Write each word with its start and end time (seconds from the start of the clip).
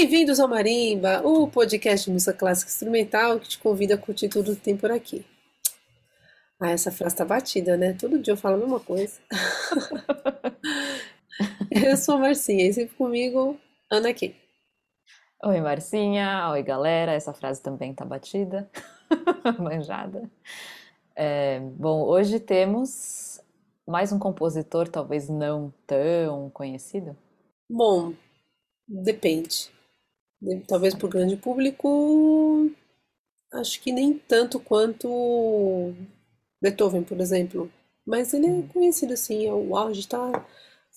Bem-vindos 0.00 0.40
ao 0.40 0.48
Marimba, 0.48 1.20
o 1.22 1.46
podcast 1.46 2.06
de 2.06 2.10
música 2.10 2.32
clássica 2.32 2.70
instrumental 2.70 3.38
que 3.38 3.50
te 3.50 3.58
convida 3.58 3.96
a 3.96 3.98
curtir 3.98 4.30
tudo 4.30 4.56
que 4.56 4.62
tem 4.62 4.74
por 4.74 4.90
aqui. 4.90 5.26
Ah, 6.58 6.70
essa 6.70 6.90
frase 6.90 7.16
tá 7.16 7.22
batida, 7.22 7.76
né? 7.76 7.92
Todo 7.92 8.18
dia 8.18 8.32
eu 8.32 8.36
falo 8.36 8.54
a 8.54 8.58
mesma 8.60 8.80
coisa. 8.80 9.20
eu 11.70 11.98
sou 11.98 12.14
a 12.14 12.18
Marcinha 12.18 12.66
e 12.66 12.72
sempre 12.72 12.96
comigo, 12.96 13.60
Ana 13.90 14.08
aqui. 14.08 14.34
Oi, 15.44 15.60
Marcinha. 15.60 16.48
Oi, 16.50 16.62
galera. 16.62 17.12
Essa 17.12 17.34
frase 17.34 17.60
também 17.60 17.92
tá 17.92 18.02
batida, 18.02 18.70
manjada. 19.60 20.30
É, 21.14 21.60
bom, 21.60 22.04
hoje 22.04 22.40
temos 22.40 23.38
mais 23.86 24.12
um 24.12 24.18
compositor, 24.18 24.88
talvez 24.88 25.28
não 25.28 25.70
tão 25.86 26.48
conhecido. 26.48 27.14
Bom, 27.68 28.14
depende. 28.88 29.70
Talvez 30.66 30.94
para 30.94 31.06
o 31.06 31.10
grande 31.10 31.36
público, 31.36 32.70
acho 33.52 33.80
que 33.82 33.92
nem 33.92 34.18
tanto 34.18 34.58
quanto 34.58 35.92
Beethoven, 36.62 37.02
por 37.02 37.20
exemplo. 37.20 37.70
Mas 38.06 38.32
ele 38.32 38.46
é 38.46 38.62
conhecido 38.72 39.12
assim, 39.12 39.46
é 39.46 39.52
o 39.52 39.76
auge, 39.76 40.08
tá? 40.08 40.46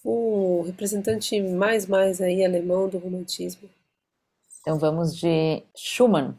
O 0.03 0.63
representante 0.63 1.41
mais, 1.41 1.85
mais 1.85 2.21
aí 2.21 2.43
alemão 2.43 2.87
do 2.89 2.97
romantismo. 2.97 3.69
Então 4.61 4.79
vamos 4.79 5.15
de 5.15 5.61
Schumann. 5.75 6.37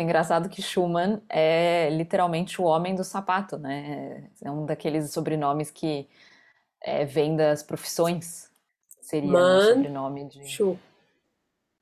É 0.00 0.02
engraçado 0.02 0.48
que 0.48 0.62
Schumann 0.62 1.20
é 1.28 1.90
literalmente 1.90 2.58
o 2.58 2.64
homem 2.64 2.94
do 2.94 3.04
sapato, 3.04 3.58
né? 3.58 4.30
É 4.42 4.50
um 4.50 4.64
daqueles 4.64 5.12
sobrenomes 5.12 5.70
que 5.70 6.08
é, 6.82 7.04
vem 7.04 7.36
das 7.36 7.62
profissões. 7.62 8.50
Seria 9.02 9.30
Man, 9.30 9.58
um 9.58 9.74
sobrenome 9.74 10.24
de. 10.26 10.48
Schu. 10.48 10.78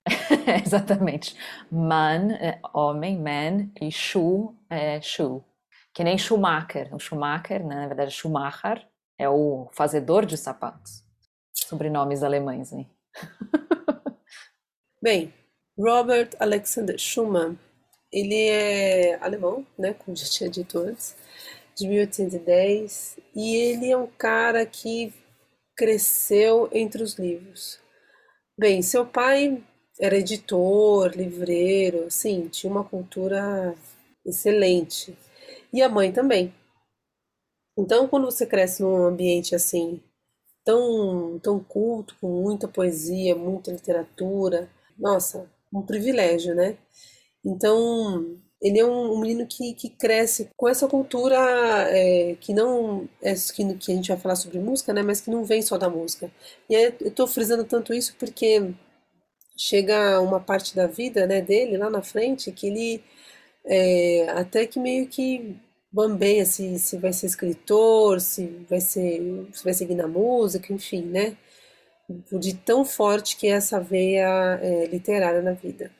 Exatamente. 0.66 1.36
Man 1.70 2.32
é 2.40 2.58
homem, 2.74 3.20
man, 3.20 3.70
e 3.80 3.92
Schuh 3.92 4.52
é 4.68 5.00
shoe. 5.00 5.40
Que 5.94 6.02
nem 6.02 6.18
Schumacher. 6.18 6.92
O 6.92 6.98
Schumacher, 6.98 7.64
né, 7.64 7.82
na 7.82 7.86
verdade, 7.86 8.10
Schumacher 8.10 8.84
é 9.16 9.28
o 9.28 9.68
fazedor 9.70 10.26
de 10.26 10.36
sapatos. 10.36 11.04
Sobrenomes 11.54 12.24
alemães, 12.24 12.72
hein? 12.72 12.90
Bem, 15.00 15.32
Robert 15.78 16.30
Alexander 16.40 16.98
Schumann 16.98 17.56
ele 18.12 18.48
é 18.48 19.16
alemão, 19.22 19.66
né, 19.78 19.94
como 19.94 20.16
já 20.16 20.26
tinha 20.26 20.50
dito 20.50 20.78
antes, 20.78 21.16
de 21.76 21.86
1810, 21.88 23.18
e 23.34 23.56
ele 23.56 23.90
é 23.90 23.96
um 23.96 24.06
cara 24.06 24.64
que 24.66 25.12
cresceu 25.76 26.68
entre 26.72 27.02
os 27.02 27.14
livros. 27.14 27.78
Bem, 28.58 28.82
seu 28.82 29.06
pai 29.06 29.62
era 30.00 30.16
editor, 30.18 31.12
livreiro, 31.16 32.04
assim, 32.06 32.48
tinha 32.48 32.70
uma 32.70 32.84
cultura 32.84 33.74
excelente. 34.26 35.16
E 35.72 35.82
a 35.82 35.88
mãe 35.88 36.12
também. 36.12 36.52
Então, 37.78 38.08
quando 38.08 38.24
você 38.26 38.44
cresce 38.46 38.82
num 38.82 38.96
ambiente 39.06 39.54
assim, 39.54 40.02
tão, 40.64 41.38
tão 41.40 41.60
culto, 41.60 42.16
com 42.20 42.28
muita 42.28 42.68
poesia, 42.68 43.34
muita 43.34 43.72
literatura, 43.72 44.68
nossa, 44.98 45.50
um 45.72 45.82
privilégio, 45.82 46.54
né? 46.54 46.76
Então, 47.44 48.38
ele 48.60 48.78
é 48.80 48.84
um, 48.84 49.14
um 49.14 49.20
menino 49.20 49.46
que, 49.46 49.74
que 49.74 49.88
cresce 49.90 50.50
com 50.56 50.68
essa 50.68 50.88
cultura 50.88 51.36
é, 51.90 52.36
que 52.40 52.52
não 52.52 53.08
é 53.22 53.34
que, 53.34 53.74
que 53.76 53.92
a 53.92 53.94
gente 53.94 54.08
vai 54.08 54.18
falar 54.18 54.36
sobre 54.36 54.58
música, 54.58 54.92
né? 54.92 55.02
Mas 55.02 55.20
que 55.20 55.30
não 55.30 55.44
vem 55.44 55.62
só 55.62 55.78
da 55.78 55.88
música. 55.88 56.30
E 56.68 56.76
aí, 56.76 56.94
eu 57.00 57.08
estou 57.08 57.26
frisando 57.26 57.64
tanto 57.64 57.94
isso 57.94 58.16
porque 58.18 58.74
chega 59.56 60.20
uma 60.20 60.40
parte 60.40 60.74
da 60.76 60.86
vida, 60.86 61.26
né, 61.26 61.40
dele 61.42 61.76
lá 61.76 61.90
na 61.90 62.02
frente 62.02 62.52
que 62.52 62.68
ele 62.68 63.02
é, 63.66 64.28
até 64.30 64.66
que 64.66 64.78
meio 64.80 65.08
que 65.08 65.56
bambeia 65.92 66.44
se, 66.46 66.78
se 66.78 66.98
vai 66.98 67.12
ser 67.12 67.26
escritor, 67.26 68.20
se 68.20 68.46
vai 68.68 68.80
ser 68.80 69.48
se 69.52 69.64
vai 69.64 69.74
seguir 69.74 69.94
na 69.94 70.08
música, 70.08 70.72
enfim, 70.72 71.02
né? 71.02 71.36
De 72.32 72.54
tão 72.54 72.84
forte 72.84 73.36
que 73.36 73.46
é 73.46 73.50
essa 73.50 73.80
veia 73.80 74.58
é, 74.62 74.86
literária 74.86 75.42
na 75.42 75.52
vida. 75.52 75.90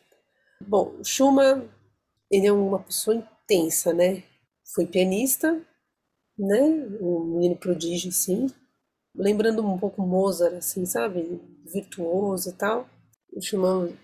Bom, 0.67 1.03
Schumann, 1.05 1.69
ele 2.31 2.47
é 2.47 2.53
uma 2.53 2.81
pessoa 2.81 3.17
intensa, 3.17 3.93
né? 3.93 4.23
Foi 4.75 4.87
pianista, 4.87 5.61
né? 6.39 6.61
Um 7.01 7.37
menino 7.37 7.57
prodígio, 7.57 8.11
assim. 8.11 8.49
Lembrando 9.15 9.65
um 9.65 9.79
pouco 9.79 10.03
Mozart, 10.03 10.55
assim, 10.57 10.85
sabe? 10.85 11.41
Virtuoso 11.73 12.51
e 12.51 12.53
tal. 12.53 12.89
O 13.33 13.41
Schumann 13.41 13.97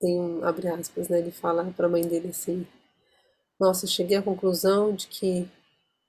tem 0.00 0.20
um, 0.20 0.44
abre 0.44 0.68
aspas, 0.68 1.08
né? 1.08 1.18
Ele 1.18 1.32
fala 1.32 1.64
para 1.76 1.86
a 1.86 1.90
mãe 1.90 2.06
dele 2.06 2.28
assim: 2.28 2.66
Nossa, 3.58 3.86
cheguei 3.86 4.16
à 4.16 4.22
conclusão 4.22 4.94
de 4.94 5.08
que 5.08 5.48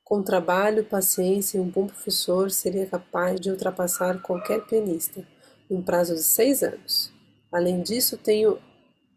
com 0.03 0.23
trabalho, 0.23 0.85
paciência 0.85 1.57
e 1.57 1.61
um 1.61 1.69
bom 1.69 1.87
professor 1.87 2.49
seria 2.49 2.85
capaz 2.85 3.41
de 3.41 3.51
ultrapassar 3.51 4.21
qualquer 4.21 4.65
pianista 4.65 5.27
em 5.69 5.75
um 5.75 5.81
prazo 5.81 6.15
de 6.15 6.23
seis 6.23 6.63
anos. 6.63 7.11
Além 7.51 7.81
disso, 7.81 8.17
tenho 8.17 8.57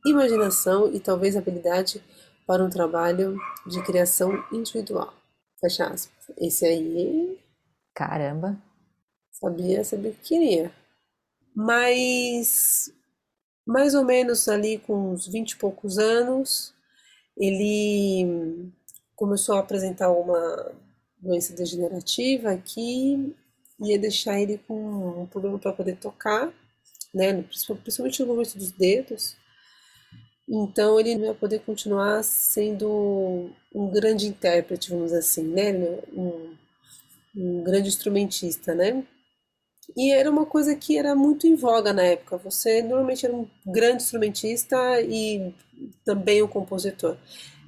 imaginação 0.04 0.92
e 0.92 1.00
talvez 1.00 1.36
habilidade 1.36 2.02
para 2.46 2.64
um 2.64 2.70
trabalho 2.70 3.36
de 3.66 3.82
criação 3.82 4.32
individual. 4.52 5.14
Fecha 5.60 5.86
aspas. 5.86 6.36
Esse 6.38 6.64
aí. 6.64 7.38
Caramba! 7.94 8.56
Sabia, 9.30 9.84
sabia 9.84 10.12
que 10.12 10.28
queria. 10.28 10.72
Mas, 11.54 12.92
mais 13.66 13.94
ou 13.94 14.04
menos 14.04 14.48
ali 14.48 14.78
com 14.78 15.12
uns 15.12 15.26
vinte 15.26 15.52
e 15.52 15.56
poucos 15.56 15.98
anos, 15.98 16.74
ele 17.36 18.70
começou 19.14 19.56
a 19.56 19.60
apresentar 19.60 20.10
uma 20.10 20.72
doença 21.18 21.54
degenerativa 21.54 22.56
que 22.56 23.34
ia 23.80 23.98
deixar 23.98 24.40
ele 24.40 24.58
com 24.58 25.22
um 25.22 25.26
problema 25.26 25.58
para 25.58 25.72
poder 25.72 25.96
tocar, 25.96 26.52
né, 27.14 27.42
principalmente 27.42 28.20
no 28.20 28.28
momento 28.28 28.56
dos 28.56 28.70
dedos. 28.72 29.36
Então 30.50 30.98
ele 30.98 31.14
ia 31.14 31.32
poder 31.32 31.60
continuar 31.60 32.24
sendo 32.24 33.50
um 33.72 33.88
grande 33.88 34.26
intérprete, 34.26 34.90
vamos 34.90 35.06
dizer 35.06 35.18
assim, 35.18 35.44
né? 35.44 35.72
Um, 36.12 36.56
um 37.36 37.62
grande 37.62 37.88
instrumentista, 37.88 38.74
né? 38.74 39.04
E 39.96 40.12
era 40.12 40.28
uma 40.28 40.44
coisa 40.44 40.74
que 40.74 40.98
era 40.98 41.14
muito 41.14 41.46
em 41.46 41.54
voga 41.54 41.92
na 41.92 42.02
época. 42.02 42.36
Você 42.38 42.82
normalmente 42.82 43.24
era 43.24 43.34
um 43.34 43.46
grande 43.64 44.02
instrumentista 44.02 44.76
e 45.00 45.54
também 46.04 46.42
um 46.42 46.48
compositor. 46.48 47.16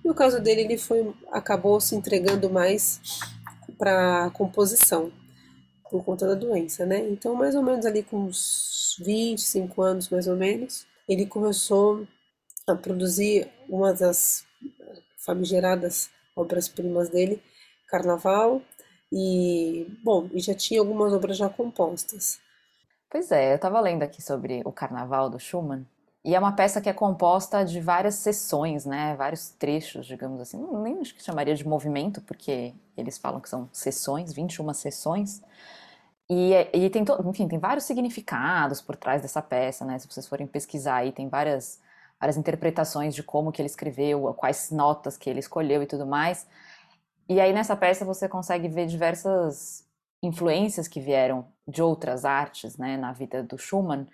E 0.04 0.10
o 0.10 0.14
caso 0.14 0.40
dele, 0.40 0.62
ele 0.62 0.78
foi 0.78 1.12
acabou 1.30 1.80
se 1.80 1.94
entregando 1.94 2.50
mais 2.50 3.00
para 3.78 4.30
composição 4.30 5.12
por 5.88 6.04
conta 6.04 6.26
da 6.26 6.34
doença, 6.34 6.84
né? 6.84 7.06
Então, 7.10 7.34
mais 7.34 7.54
ou 7.54 7.62
menos 7.62 7.86
ali 7.86 8.02
com 8.02 8.24
uns 8.24 8.96
25 8.98 9.82
anos, 9.82 10.08
mais 10.08 10.26
ou 10.26 10.36
menos, 10.36 10.86
ele 11.08 11.26
começou 11.26 12.06
a 12.66 12.74
produzir 12.74 13.50
uma 13.68 13.92
das 13.92 14.44
famigeradas 15.18 16.10
obras-primas 16.36 17.08
dele, 17.08 17.42
Carnaval, 17.88 18.62
e, 19.10 19.86
bom, 20.02 20.28
e 20.32 20.40
já 20.40 20.54
tinha 20.54 20.80
algumas 20.80 21.12
obras 21.12 21.36
já 21.36 21.48
compostas. 21.48 22.40
Pois 23.10 23.30
é, 23.30 23.52
eu 23.52 23.56
estava 23.56 23.80
lendo 23.80 24.02
aqui 24.02 24.22
sobre 24.22 24.62
o 24.64 24.72
Carnaval 24.72 25.28
do 25.28 25.38
Schumann, 25.38 25.86
e 26.24 26.34
é 26.34 26.38
uma 26.38 26.52
peça 26.52 26.80
que 26.80 26.88
é 26.88 26.92
composta 26.92 27.64
de 27.64 27.80
várias 27.80 28.14
sessões, 28.14 28.86
né, 28.86 29.14
vários 29.16 29.50
trechos, 29.50 30.06
digamos 30.06 30.40
assim, 30.40 30.64
nem 30.82 31.00
acho 31.00 31.14
que 31.14 31.22
chamaria 31.22 31.54
de 31.54 31.66
movimento, 31.66 32.20
porque 32.22 32.72
eles 32.96 33.18
falam 33.18 33.40
que 33.40 33.48
são 33.48 33.68
sessões, 33.72 34.32
21 34.32 34.72
sessões, 34.72 35.42
e, 36.30 36.52
e 36.72 36.88
tem, 36.88 37.04
to, 37.04 37.20
enfim, 37.28 37.48
tem 37.48 37.58
vários 37.58 37.84
significados 37.84 38.80
por 38.80 38.96
trás 38.96 39.20
dessa 39.20 39.42
peça, 39.42 39.84
né, 39.84 39.98
se 39.98 40.06
vocês 40.08 40.26
forem 40.26 40.46
pesquisar 40.46 40.96
aí, 40.96 41.12
tem 41.12 41.28
várias 41.28 41.80
várias 42.22 42.36
interpretações 42.36 43.16
de 43.16 43.22
como 43.24 43.50
que 43.50 43.60
ele 43.60 43.66
escreveu, 43.66 44.32
quais 44.34 44.70
notas 44.70 45.16
que 45.16 45.28
ele 45.28 45.40
escolheu 45.40 45.82
e 45.82 45.86
tudo 45.86 46.06
mais. 46.06 46.46
E 47.28 47.40
aí 47.40 47.52
nessa 47.52 47.74
peça 47.74 48.04
você 48.04 48.28
consegue 48.28 48.68
ver 48.68 48.86
diversas 48.86 49.84
influências 50.22 50.86
que 50.86 51.00
vieram 51.00 51.48
de 51.66 51.82
outras 51.82 52.24
artes, 52.24 52.78
né, 52.78 52.96
na 52.96 53.12
vida 53.12 53.42
do 53.42 53.58
Schumann, 53.58 54.06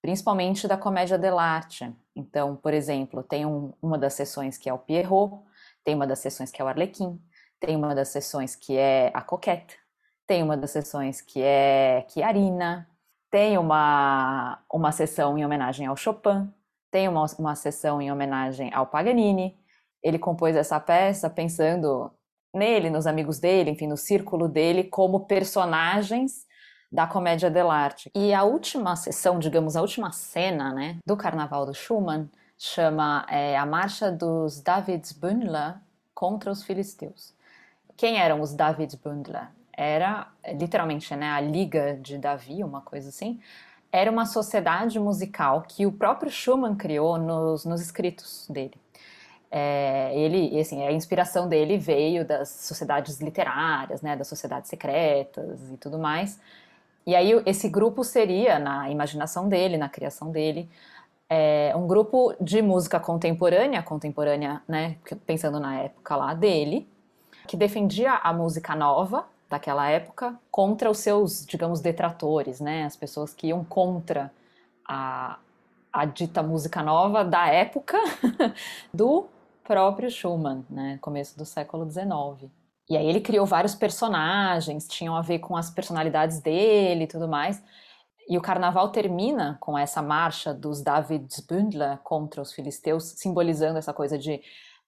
principalmente 0.00 0.66
da 0.66 0.78
comédia 0.78 1.18
dell'arte. 1.18 1.94
Então, 2.16 2.56
por 2.56 2.72
exemplo, 2.72 3.22
tem 3.22 3.44
um, 3.44 3.74
uma 3.82 3.98
das 3.98 4.14
sessões 4.14 4.56
que 4.56 4.70
é 4.70 4.72
o 4.72 4.78
Pierrot, 4.78 5.38
tem 5.84 5.94
uma 5.94 6.06
das 6.06 6.20
sessões 6.20 6.50
que 6.50 6.62
é 6.62 6.64
o 6.64 6.68
Arlequim, 6.68 7.20
tem 7.60 7.76
uma 7.76 7.94
das 7.94 8.08
sessões 8.08 8.56
que 8.56 8.74
é 8.74 9.10
a 9.12 9.20
Coquette, 9.20 9.78
tem 10.26 10.42
uma 10.42 10.56
das 10.56 10.70
sessões 10.70 11.20
que 11.20 11.42
é 11.42 12.06
Chiarina, 12.08 12.88
tem 13.30 13.58
uma, 13.58 14.62
uma 14.72 14.92
sessão 14.92 15.36
em 15.36 15.44
homenagem 15.44 15.86
ao 15.86 15.94
Chopin, 15.94 16.50
tem 16.90 17.08
uma, 17.08 17.24
uma 17.38 17.54
sessão 17.54 18.00
em 18.00 18.10
homenagem 18.10 18.72
ao 18.74 18.86
Paganini. 18.86 19.56
Ele 20.02 20.18
compôs 20.18 20.56
essa 20.56 20.80
peça 20.80 21.30
pensando 21.30 22.10
nele, 22.54 22.90
nos 22.90 23.06
amigos 23.06 23.38
dele, 23.38 23.70
enfim, 23.70 23.86
no 23.86 23.96
círculo 23.96 24.48
dele, 24.48 24.84
como 24.84 25.26
personagens 25.26 26.46
da 26.90 27.06
comédia 27.06 27.50
dell'arte. 27.50 28.10
E 28.14 28.34
a 28.34 28.42
última 28.42 28.96
sessão, 28.96 29.38
digamos, 29.38 29.76
a 29.76 29.80
última 29.80 30.10
cena, 30.10 30.72
né, 30.72 30.98
do 31.06 31.16
Carnaval 31.16 31.64
do 31.64 31.74
Schumann 31.74 32.28
chama 32.58 33.24
é, 33.28 33.56
a 33.56 33.64
Marcha 33.64 34.10
dos 34.10 34.60
Davidsbündler 34.60 35.76
contra 36.12 36.50
os 36.50 36.62
Filisteus. 36.62 37.32
Quem 37.96 38.18
eram 38.18 38.40
os 38.40 38.52
Davidsbündler? 38.52 39.48
Era 39.72 40.26
literalmente, 40.58 41.14
né, 41.14 41.30
a 41.30 41.40
Liga 41.40 41.96
de 41.96 42.18
Davi, 42.18 42.64
uma 42.64 42.80
coisa 42.80 43.08
assim. 43.08 43.40
Era 43.92 44.10
uma 44.10 44.24
sociedade 44.24 44.98
musical 45.00 45.64
que 45.66 45.84
o 45.84 45.92
próprio 45.92 46.30
Schumann 46.30 46.76
criou 46.76 47.18
nos, 47.18 47.64
nos 47.64 47.80
escritos 47.80 48.46
dele. 48.48 48.74
É, 49.50 50.12
ele, 50.14 50.58
assim, 50.60 50.86
a 50.86 50.92
inspiração 50.92 51.48
dele 51.48 51.76
veio 51.76 52.24
das 52.24 52.48
sociedades 52.48 53.20
literárias, 53.20 54.00
né, 54.00 54.14
das 54.16 54.28
sociedades 54.28 54.70
secretas 54.70 55.60
e 55.72 55.76
tudo 55.76 55.98
mais. 55.98 56.38
E 57.04 57.16
aí 57.16 57.32
esse 57.44 57.68
grupo 57.68 58.04
seria, 58.04 58.58
na 58.60 58.88
imaginação 58.90 59.48
dele, 59.48 59.76
na 59.76 59.88
criação 59.88 60.30
dele, 60.30 60.70
é, 61.28 61.72
um 61.74 61.86
grupo 61.86 62.34
de 62.40 62.62
música 62.62 63.00
contemporânea, 63.00 63.82
contemporânea, 63.82 64.62
né, 64.68 64.96
pensando 65.26 65.58
na 65.58 65.80
época 65.80 66.14
lá 66.14 66.32
dele, 66.32 66.88
que 67.48 67.56
defendia 67.56 68.12
a 68.14 68.32
música 68.32 68.76
nova 68.76 69.26
daquela 69.50 69.90
época 69.90 70.38
contra 70.48 70.88
os 70.88 70.98
seus, 70.98 71.44
digamos, 71.44 71.80
detratores, 71.80 72.60
né, 72.60 72.84
as 72.84 72.94
pessoas 72.94 73.34
que 73.34 73.48
iam 73.48 73.64
contra 73.64 74.32
a, 74.88 75.38
a 75.92 76.04
dita 76.04 76.40
música 76.40 76.82
nova 76.84 77.24
da 77.24 77.48
época 77.48 77.98
do 78.94 79.26
próprio 79.64 80.08
Schumann, 80.08 80.64
né, 80.70 80.98
começo 81.02 81.36
do 81.36 81.44
século 81.44 81.84
XIX. 81.90 82.48
E 82.88 82.96
aí 82.96 83.06
ele 83.06 83.20
criou 83.20 83.44
vários 83.44 83.74
personagens, 83.74 84.86
tinham 84.86 85.16
a 85.16 85.22
ver 85.22 85.40
com 85.40 85.56
as 85.56 85.68
personalidades 85.68 86.40
dele 86.40 87.04
e 87.04 87.08
tudo 87.08 87.28
mais. 87.28 87.62
E 88.28 88.38
o 88.38 88.40
carnaval 88.40 88.90
termina 88.90 89.58
com 89.60 89.76
essa 89.76 90.00
marcha 90.00 90.54
dos 90.54 90.80
Davidsbündler 90.80 91.98
contra 92.04 92.40
os 92.40 92.52
filisteus, 92.52 93.14
simbolizando 93.16 93.78
essa 93.78 93.92
coisa 93.92 94.16
de, 94.16 94.40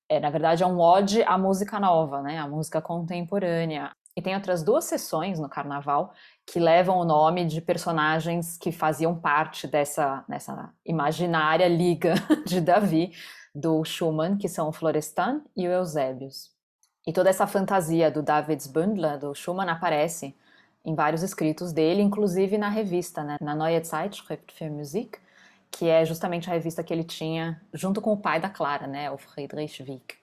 é, 0.08 0.20
na 0.20 0.30
verdade, 0.30 0.62
é 0.62 0.66
um 0.66 0.78
ode 0.78 1.22
à 1.24 1.36
música 1.36 1.80
nova, 1.80 2.22
né, 2.22 2.38
à 2.38 2.46
música 2.46 2.80
contemporânea. 2.80 3.90
E 4.16 4.20
tem 4.20 4.34
outras 4.34 4.62
duas 4.62 4.84
sessões 4.84 5.38
no 5.38 5.48
carnaval 5.48 6.12
que 6.46 6.60
levam 6.60 6.98
o 6.98 7.04
nome 7.04 7.46
de 7.46 7.60
personagens 7.60 8.58
que 8.58 8.70
faziam 8.70 9.18
parte 9.18 9.66
dessa, 9.66 10.24
dessa 10.28 10.72
imaginária 10.84 11.66
liga 11.66 12.14
de 12.46 12.60
Davi, 12.60 13.12
do 13.54 13.84
Schumann, 13.84 14.36
que 14.36 14.48
são 14.48 14.68
o 14.68 14.72
Florestan 14.72 15.42
e 15.56 15.66
o 15.66 15.72
Eusébius. 15.72 16.50
E 17.06 17.12
toda 17.12 17.30
essa 17.30 17.46
fantasia 17.46 18.10
do 18.10 18.22
Davidsbündler, 18.22 19.18
do 19.18 19.34
Schumann, 19.34 19.68
aparece 19.68 20.36
em 20.84 20.94
vários 20.94 21.22
escritos 21.22 21.72
dele, 21.72 22.02
inclusive 22.02 22.58
na 22.58 22.68
revista, 22.68 23.22
né, 23.22 23.36
na 23.40 23.54
Neue 23.54 23.84
Zeitschrift 23.84 24.52
für 24.52 24.70
Musik, 24.70 25.18
que 25.70 25.88
é 25.88 26.04
justamente 26.04 26.50
a 26.50 26.52
revista 26.52 26.82
que 26.82 26.92
ele 26.92 27.04
tinha 27.04 27.60
junto 27.72 28.00
com 28.00 28.12
o 28.12 28.16
pai 28.16 28.40
da 28.40 28.50
Clara, 28.50 28.86
né, 28.86 29.10
o 29.10 29.16
Friedrich 29.16 29.82
Wieck. 29.82 30.16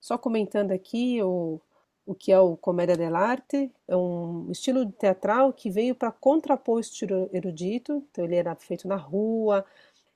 Só 0.00 0.16
comentando 0.16 0.72
aqui 0.72 1.22
o, 1.22 1.60
o 2.06 2.14
que 2.14 2.32
é 2.32 2.38
o 2.38 2.56
Comédia 2.56 2.96
dell'arte, 2.96 3.70
é 3.88 3.96
um 3.96 4.50
estilo 4.50 4.90
teatral 4.92 5.52
que 5.52 5.70
veio 5.70 5.94
para 5.94 6.12
contrapor 6.12 6.76
o 6.76 6.80
estilo 6.80 7.28
erudito, 7.32 8.04
então 8.10 8.24
ele 8.24 8.36
era 8.36 8.54
feito 8.54 8.86
na 8.86 8.96
rua, 8.96 9.64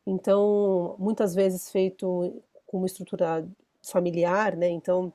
então 0.06 0.96
muitas 0.98 1.34
vezes 1.34 1.70
feito 1.70 2.42
com 2.66 2.78
uma 2.78 2.86
estrutura 2.86 3.48
familiar, 3.82 4.56
né? 4.56 4.68
Então 4.68 5.12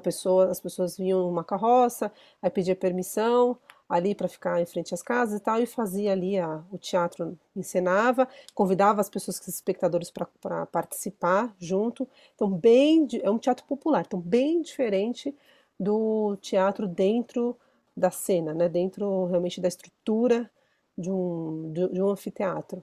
pessoa, 0.00 0.50
as 0.50 0.60
pessoas 0.60 0.96
vinham 0.96 1.22
numa 1.22 1.44
carroça, 1.44 2.12
aí 2.42 2.50
pedia 2.50 2.76
permissão 2.76 3.58
ali 3.88 4.14
para 4.14 4.28
ficar 4.28 4.60
em 4.60 4.66
frente 4.66 4.92
às 4.92 5.00
casas 5.00 5.38
e 5.38 5.42
tal, 5.42 5.60
e 5.60 5.66
fazia 5.66 6.12
ali 6.12 6.38
a, 6.38 6.62
o 6.72 6.78
teatro, 6.78 7.38
encenava, 7.54 8.28
convidava 8.52 9.00
as 9.00 9.08
pessoas, 9.08 9.38
os 9.38 9.48
espectadores 9.48 10.10
para 10.10 10.66
participar 10.66 11.54
junto. 11.58 12.08
Então, 12.34 12.50
bem, 12.50 13.06
é 13.22 13.30
um 13.30 13.38
teatro 13.38 13.64
popular, 13.64 14.04
então 14.04 14.20
bem 14.20 14.60
diferente 14.60 15.34
do 15.78 16.36
teatro 16.40 16.86
dentro 16.86 17.56
da 17.96 18.10
cena, 18.10 18.52
né? 18.54 18.68
dentro 18.68 19.26
realmente 19.26 19.60
da 19.60 19.68
estrutura 19.68 20.50
de 20.96 21.10
um, 21.10 21.72
de, 21.72 21.88
de 21.88 22.02
um 22.02 22.10
anfiteatro. 22.10 22.82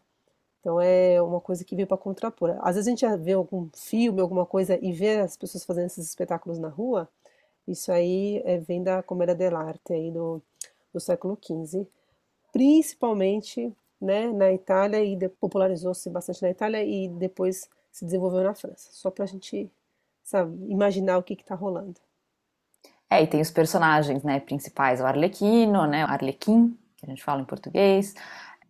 Então 0.59 0.79
é 0.79 1.21
uma 1.21 1.41
coisa 1.41 1.65
que 1.65 1.75
veio 1.75 1.87
para 1.87 1.97
contrapor. 1.97 2.55
Às 2.61 2.75
vezes 2.75 2.87
a 2.87 2.91
gente 2.91 3.17
vê 3.23 3.33
algum 3.33 3.69
filme, 3.75 4.21
alguma 4.21 4.45
coisa 4.45 4.79
e 4.81 4.93
vê 4.93 5.19
as 5.19 5.35
pessoas 5.35 5.65
fazendo 5.65 5.87
esses 5.87 6.07
espetáculos 6.07 6.57
na 6.57 6.69
rua. 6.69 7.09
Isso 7.67 7.91
aí 7.91 8.41
é, 8.45 8.57
vem 8.59 8.81
da 8.81 9.03
comédia 9.03 9.35
dell'arte 9.35 9.93
aí 9.93 10.11
do, 10.11 10.41
do 10.93 10.99
século 10.99 11.37
XV, 11.41 11.85
principalmente 12.51 13.73
né, 13.99 14.31
na 14.31 14.53
Itália 14.53 15.03
e 15.03 15.17
popularizou-se 15.29 16.09
bastante 16.09 16.41
na 16.41 16.49
Itália 16.49 16.83
e 16.83 17.09
depois 17.09 17.69
se 17.91 18.05
desenvolveu 18.05 18.43
na 18.43 18.53
França. 18.55 18.89
Só 18.91 19.11
para 19.11 19.25
a 19.25 19.27
gente 19.27 19.69
sabe, 20.23 20.71
imaginar 20.71 21.17
o 21.17 21.23
que 21.23 21.33
está 21.33 21.55
rolando. 21.55 21.99
É, 23.09 23.21
e 23.21 23.27
tem 23.27 23.41
os 23.41 23.51
personagens 23.51 24.23
né, 24.23 24.39
principais, 24.39 24.99
o 24.99 25.05
Arlequino, 25.05 25.85
né, 25.85 26.03
o 26.05 26.07
Arlequim, 26.07 26.77
que 26.97 27.05
a 27.05 27.09
gente 27.09 27.23
fala 27.23 27.41
em 27.41 27.45
português, 27.45 28.15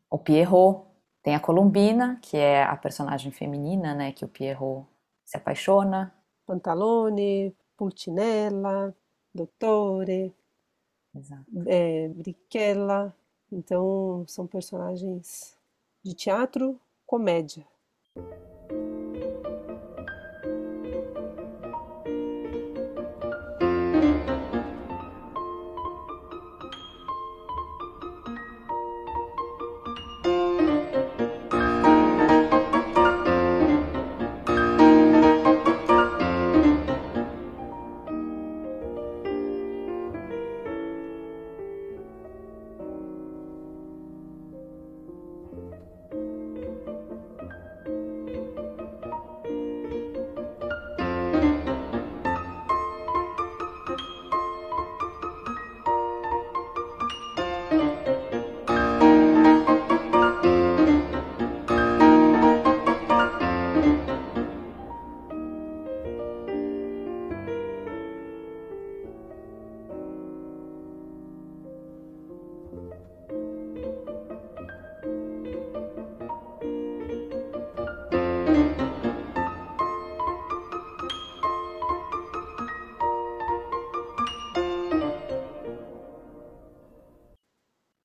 o 0.09 0.17
Pierrot, 0.17 0.85
tem 1.21 1.35
a 1.35 1.39
Columbina, 1.39 2.19
que 2.21 2.35
é 2.35 2.63
a 2.63 2.75
personagem 2.75 3.31
feminina, 3.31 3.95
né, 3.95 4.11
que 4.11 4.25
o 4.25 4.27
Pierrot 4.27 4.85
se 5.23 5.37
apaixona. 5.37 6.13
Pantalone, 6.45 7.55
Pulcinella, 7.77 8.93
Dottore, 9.33 10.35
é, 11.67 12.09
Brichella. 12.09 13.15
Então, 13.51 14.25
são 14.27 14.45
personagens 14.45 15.57
de 16.03 16.13
teatro, 16.13 16.79
comédia. 17.05 17.65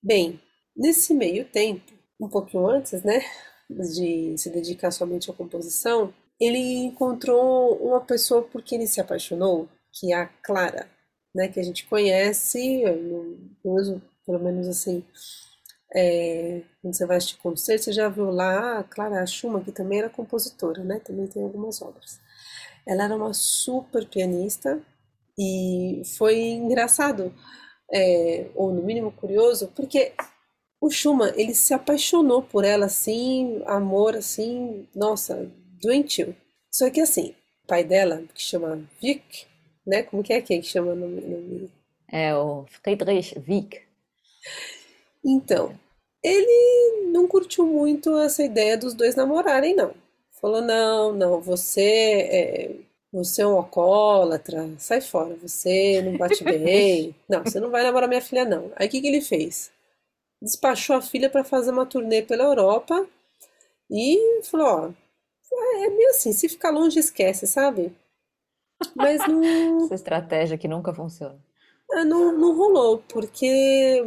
Bem, 0.08 0.40
nesse 0.74 1.12
meio 1.12 1.44
tempo, 1.44 1.92
um 2.18 2.30
pouquinho 2.30 2.66
antes, 2.66 3.02
né, 3.02 3.20
de 3.68 4.38
se 4.38 4.48
dedicar 4.48 4.90
somente 4.90 5.30
à 5.30 5.34
composição, 5.34 6.14
ele 6.40 6.58
encontrou 6.78 7.76
uma 7.76 8.00
pessoa 8.00 8.40
por 8.40 8.62
quem 8.62 8.78
ele 8.78 8.88
se 8.88 9.02
apaixonou, 9.02 9.68
que 9.92 10.10
é 10.10 10.16
a 10.16 10.26
Clara, 10.26 10.88
né, 11.34 11.48
que 11.48 11.60
a 11.60 11.62
gente 11.62 11.84
conhece, 11.86 12.82
pelo 14.24 14.38
menos 14.38 14.66
assim, 14.66 15.04
é, 15.94 16.62
quando 16.80 16.94
você 16.94 17.04
vai 17.04 17.18
assistir 17.18 17.36
concerto, 17.36 17.84
você 17.84 17.92
já 17.92 18.08
viu 18.08 18.30
lá 18.30 18.78
a 18.78 18.84
Clara 18.84 19.26
Schumann, 19.26 19.62
que 19.62 19.72
também 19.72 19.98
era 19.98 20.08
compositora, 20.08 20.82
né, 20.82 21.00
também 21.00 21.26
tem 21.26 21.42
algumas 21.42 21.82
obras. 21.82 22.18
Ela 22.86 23.04
era 23.04 23.14
uma 23.14 23.34
super 23.34 24.08
pianista 24.08 24.80
e 25.38 26.00
foi 26.16 26.38
engraçado, 26.40 27.34
é, 27.92 28.46
ou 28.54 28.72
no 28.72 28.82
mínimo 28.82 29.12
curioso, 29.12 29.72
porque 29.74 30.12
o 30.80 30.90
Schumann, 30.90 31.32
ele 31.36 31.54
se 31.54 31.74
apaixonou 31.74 32.42
por 32.42 32.64
ela 32.64 32.86
assim, 32.86 33.62
amor 33.66 34.16
assim, 34.16 34.86
nossa, 34.94 35.50
doentio. 35.80 36.34
Só 36.70 36.88
que 36.90 37.00
assim, 37.00 37.34
o 37.64 37.66
pai 37.66 37.82
dela, 37.84 38.22
que 38.34 38.42
chama 38.42 38.80
Vic, 39.00 39.46
né? 39.86 40.02
Como 40.02 40.22
que 40.22 40.32
é 40.32 40.40
que 40.40 40.62
chama 40.62 40.94
no 40.94 41.08
nome? 41.08 41.70
É 42.10 42.34
o 42.34 42.64
Friedrich 42.68 43.38
Wieck. 43.48 43.82
Então, 45.24 45.78
ele 46.22 47.08
não 47.10 47.26
curtiu 47.26 47.66
muito 47.66 48.16
essa 48.18 48.42
ideia 48.42 48.76
dos 48.76 48.94
dois 48.94 49.14
namorarem, 49.14 49.74
não. 49.74 49.92
Falou, 50.40 50.62
não, 50.62 51.12
não, 51.12 51.40
você 51.40 51.82
é, 51.82 52.70
você 53.12 53.42
é 53.42 53.46
um 53.46 53.56
alcoólatra, 53.56 54.68
sai 54.78 55.00
fora, 55.00 55.34
você 55.36 56.02
não 56.02 56.16
bate 56.16 56.44
bem. 56.44 57.14
não, 57.28 57.42
você 57.42 57.58
não 57.58 57.70
vai 57.70 57.82
namorar 57.82 58.08
minha 58.08 58.20
filha, 58.20 58.44
não. 58.44 58.70
Aí 58.76 58.86
o 58.86 58.90
que, 58.90 59.00
que 59.00 59.06
ele 59.06 59.20
fez? 59.20 59.70
Despachou 60.40 60.96
a 60.96 61.02
filha 61.02 61.30
para 61.30 61.44
fazer 61.44 61.70
uma 61.70 61.86
turnê 61.86 62.22
pela 62.22 62.44
Europa 62.44 63.06
e 63.90 64.42
falou, 64.44 64.66
ó, 64.66 64.90
é 65.84 65.88
meio 65.88 66.10
assim, 66.10 66.32
se 66.32 66.48
ficar 66.48 66.70
longe, 66.70 66.98
esquece, 66.98 67.46
sabe? 67.46 67.92
Mas 68.94 69.26
não. 69.26 69.84
Essa 69.84 69.94
estratégia 69.94 70.58
que 70.58 70.68
nunca 70.68 70.92
funciona. 70.92 71.38
Ah, 71.90 72.04
não, 72.04 72.32
não 72.36 72.54
rolou, 72.54 73.02
porque 73.08 74.04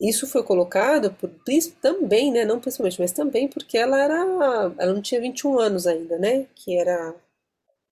isso 0.00 0.26
foi 0.26 0.42
colocado 0.42 1.12
por, 1.12 1.30
também, 1.80 2.30
né? 2.30 2.44
Não 2.44 2.60
principalmente, 2.60 3.00
mas 3.00 3.12
também 3.12 3.48
porque 3.48 3.76
ela 3.76 4.00
era. 4.00 4.14
Ela 4.78 4.92
não 4.92 5.02
tinha 5.02 5.20
21 5.20 5.58
anos 5.58 5.86
ainda, 5.86 6.18
né? 6.18 6.46
Que 6.54 6.78
era, 6.78 7.14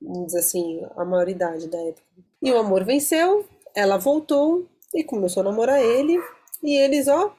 vamos 0.05 0.27
dizer 0.27 0.39
assim, 0.39 0.87
a 0.97 1.05
maioridade 1.05 1.69
da 1.69 1.79
época. 1.79 2.07
E 2.43 2.53
o 2.53 2.59
amor 2.59 2.85
venceu, 2.85 3.47
ela 3.75 3.97
voltou 3.97 4.67
e 4.95 5.03
começou 5.03 5.41
a 5.41 5.45
namorar 5.45 5.81
ele. 5.81 6.21
E 6.63 6.77
eles, 6.77 7.09
ó, 7.09 7.35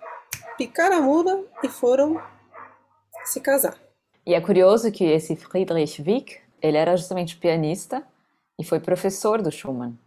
picaram 0.58 0.98
a 0.98 1.02
mula 1.02 1.44
e 1.64 1.70
foram 1.70 2.22
se 3.24 3.40
casar. 3.40 3.78
E 4.26 4.34
é 4.34 4.42
curioso 4.42 4.92
que 4.92 5.04
esse 5.04 5.36
Friedrich 5.36 6.02
Wieck, 6.02 6.40
ele 6.62 6.78
era 6.78 6.98
justamente 6.98 7.38
pianista 7.38 8.06
e 8.60 8.64
foi 8.64 8.80
professor 8.80 9.42
do 9.42 9.52
Schumann. 9.52 9.98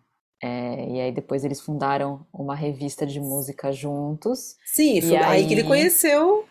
É, 0.42 0.88
e 0.88 1.00
aí 1.00 1.12
depois 1.12 1.44
eles 1.44 1.60
fundaram 1.60 2.24
uma 2.32 2.54
revista 2.54 3.04
de 3.06 3.20
música 3.20 3.72
juntos. 3.72 4.56
Sim, 4.64 5.00
foi 5.00 5.16
aí... 5.16 5.24
aí 5.24 5.46
que 5.46 5.54
ele 5.54 5.64
conheceu 5.64 6.46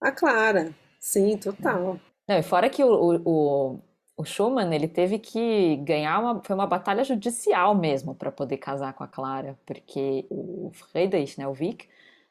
a 0.00 0.10
Clara. 0.10 0.74
Sim, 0.98 1.36
total. 1.36 1.98
Não, 2.28 2.36
e 2.36 2.42
fora 2.42 2.68
que 2.68 2.82
o, 2.82 2.92
o, 2.92 3.22
o 3.24 3.80
Schumann, 4.24 4.72
ele 4.74 4.88
teve 4.88 5.18
que 5.18 5.76
ganhar 5.76 6.20
uma, 6.20 6.42
foi 6.42 6.54
uma 6.54 6.66
batalha 6.66 7.04
judicial 7.04 7.74
mesmo 7.74 8.14
para 8.14 8.32
poder 8.32 8.58
casar 8.58 8.92
com 8.94 9.04
a 9.04 9.08
Clara, 9.08 9.58
porque 9.66 10.26
o 10.30 10.70
Friedrich, 10.72 11.38
né, 11.38 11.46
o 11.46 11.52
Wieck, 11.52 11.88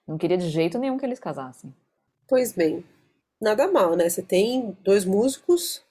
não 0.08 0.18
queria 0.18 0.38
de 0.38 0.50
jeito 0.50 0.78
nenhum 0.78 0.98
que 0.98 1.06
eles 1.06 1.20
casassem. 1.20 1.74
Pois 2.28 2.52
bem, 2.52 2.84
nada 3.42 3.72
mal, 3.72 3.96
né? 3.96 4.10
Você 4.10 4.22
tem 4.22 4.76
dois 4.84 5.06
músicos, 5.06 5.84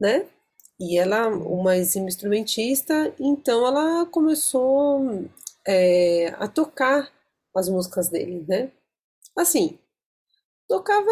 né? 0.00 0.26
E 0.78 0.96
ela, 0.98 1.28
uma 1.28 1.76
instrumentista, 1.76 3.12
então 3.18 3.66
ela 3.66 4.06
começou 4.06 5.28
é, 5.66 6.28
a 6.38 6.48
tocar 6.48 7.10
as 7.54 7.68
músicas 7.68 8.08
dele, 8.08 8.44
né? 8.48 8.70
Assim, 9.36 9.78
tocava 10.70 11.10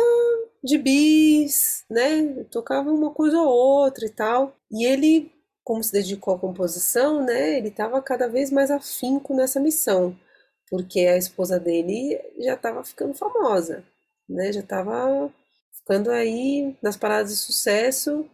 de 0.62 0.78
bis, 0.78 1.84
né? 1.90 2.44
Tocava 2.50 2.92
uma 2.92 3.10
coisa 3.12 3.38
ou 3.40 3.48
outra 3.48 4.06
e 4.06 4.10
tal. 4.10 4.56
E 4.70 4.86
ele, 4.86 5.32
como 5.64 5.82
se 5.82 5.92
dedicou 5.92 6.34
à 6.34 6.38
composição, 6.38 7.24
né? 7.24 7.58
Ele 7.58 7.68
estava 7.68 8.00
cada 8.00 8.28
vez 8.28 8.50
mais 8.50 8.70
afinco 8.70 9.34
nessa 9.34 9.60
missão, 9.60 10.16
porque 10.70 11.00
a 11.00 11.16
esposa 11.16 11.58
dele 11.60 12.20
já 12.38 12.54
estava 12.54 12.84
ficando 12.84 13.14
famosa, 13.14 13.84
né? 14.28 14.52
Já 14.52 14.60
estava 14.60 15.32
ficando 15.72 16.10
aí 16.10 16.76
nas 16.82 16.96
paradas 16.96 17.32
de 17.32 17.36
sucesso 17.38 18.28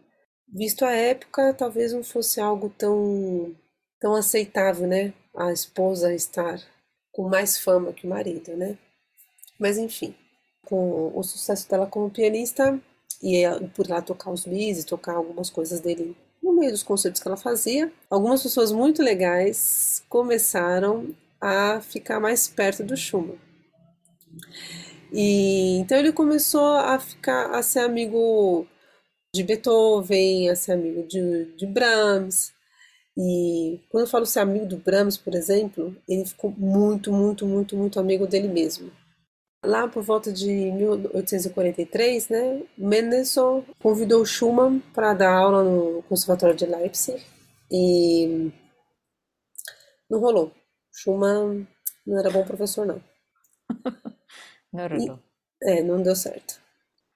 Visto 0.47 0.85
a 0.85 0.91
época, 0.91 1.53
talvez 1.53 1.91
não 1.91 2.03
fosse 2.03 2.39
algo 2.39 2.69
tão, 2.69 3.55
tão 3.99 4.13
aceitável, 4.13 4.87
né? 4.87 5.13
A 5.35 5.51
esposa 5.51 6.13
estar 6.13 6.59
com 7.11 7.27
mais 7.27 7.57
fama 7.57 7.91
que 7.91 8.05
o 8.05 8.09
marido, 8.09 8.55
né? 8.55 8.77
Mas 9.59 9.77
enfim, 9.77 10.15
com 10.65 11.11
o 11.15 11.23
sucesso 11.23 11.69
dela 11.69 11.85
como 11.85 12.09
pianista 12.09 12.79
e 13.23 13.43
por 13.75 13.87
lá 13.87 14.01
tocar 14.01 14.31
os 14.31 14.45
bis 14.45 14.79
e 14.79 14.85
tocar 14.85 15.15
algumas 15.15 15.49
coisas 15.49 15.79
dele 15.79 16.15
no 16.43 16.53
meio 16.53 16.71
dos 16.71 16.83
concertos 16.83 17.21
que 17.21 17.27
ela 17.27 17.37
fazia, 17.37 17.91
algumas 18.09 18.43
pessoas 18.43 18.71
muito 18.71 19.01
legais 19.01 20.03
começaram 20.07 21.09
a 21.41 21.81
ficar 21.81 22.19
mais 22.19 22.47
perto 22.47 22.83
do 22.83 22.95
Schumann. 22.95 23.39
E 25.11 25.77
então 25.77 25.97
ele 25.97 26.11
começou 26.11 26.73
a 26.73 26.99
ficar 26.99 27.51
a 27.55 27.63
ser 27.63 27.79
amigo 27.79 28.67
de 29.33 29.43
Beethoven, 29.43 30.49
a 30.49 30.55
ser 30.55 30.73
amigo 30.73 31.03
de, 31.07 31.45
de 31.55 31.65
Brahms. 31.65 32.53
E 33.17 33.79
quando 33.89 34.03
eu 34.03 34.09
falo 34.09 34.25
ser 34.25 34.39
amigo 34.39 34.65
do 34.65 34.77
Brahms, 34.77 35.17
por 35.17 35.33
exemplo, 35.33 35.95
ele 36.07 36.25
ficou 36.25 36.51
muito, 36.51 37.11
muito, 37.11 37.45
muito, 37.45 37.75
muito 37.75 37.99
amigo 37.99 38.27
dele 38.27 38.47
mesmo. 38.47 38.91
Lá 39.63 39.87
por 39.87 40.03
volta 40.03 40.31
de 40.31 40.47
1843, 40.47 42.29
né, 42.29 42.61
Mendelssohn 42.77 43.63
convidou 43.81 44.25
Schumann 44.25 44.79
para 44.93 45.13
dar 45.13 45.33
aula 45.33 45.63
no 45.63 46.03
Conservatório 46.03 46.55
de 46.55 46.65
Leipzig 46.65 47.23
e 47.71 48.51
não 50.09 50.19
rolou. 50.19 50.51
Schumann 50.93 51.67
não 52.05 52.19
era 52.19 52.29
bom 52.29 52.43
professor, 52.43 52.85
não. 52.85 53.01
não 54.71 54.87
rolou. 54.87 55.19
É, 55.63 55.81
não 55.81 56.01
deu 56.01 56.15
certo. 56.15 56.61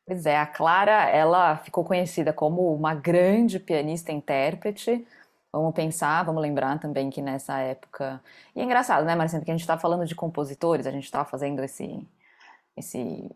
Pois 0.05 0.25
é, 0.25 0.37
a 0.37 0.47
Clara, 0.47 1.07
ela 1.09 1.57
ficou 1.57 1.85
conhecida 1.85 2.33
como 2.33 2.73
uma 2.73 2.95
grande 2.95 3.59
pianista 3.59 4.11
intérprete. 4.11 5.05
Vamos 5.53 5.73
pensar, 5.75 6.23
vamos 6.23 6.41
lembrar 6.41 6.79
também 6.79 7.11
que 7.11 7.21
nessa 7.21 7.59
época. 7.59 8.19
E 8.55 8.59
é 8.59 8.63
engraçado, 8.63 9.05
né, 9.05 9.15
Maricenta, 9.15 9.45
que 9.45 9.51
a 9.51 9.53
gente 9.53 9.61
está 9.61 9.77
falando 9.77 10.05
de 10.05 10.15
compositores, 10.15 10.87
a 10.87 10.91
gente 10.91 11.03
está 11.03 11.23
fazendo 11.23 11.63
esse, 11.63 12.07
esse 12.79 13.29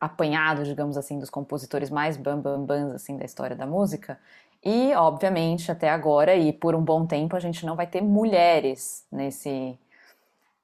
apanhado, 0.00 0.64
digamos 0.64 0.96
assim, 0.96 1.18
dos 1.18 1.30
compositores 1.30 1.90
mais 1.90 2.16
bambambans 2.16 2.92
assim, 2.92 3.16
da 3.16 3.24
história 3.24 3.56
da 3.56 3.66
música. 3.66 4.18
E, 4.62 4.94
obviamente, 4.94 5.70
até 5.70 5.90
agora 5.90 6.34
e 6.34 6.52
por 6.52 6.74
um 6.74 6.82
bom 6.82 7.06
tempo, 7.06 7.36
a 7.36 7.40
gente 7.40 7.66
não 7.66 7.76
vai 7.76 7.86
ter 7.86 8.00
mulheres 8.00 9.06
nesse, 9.12 9.78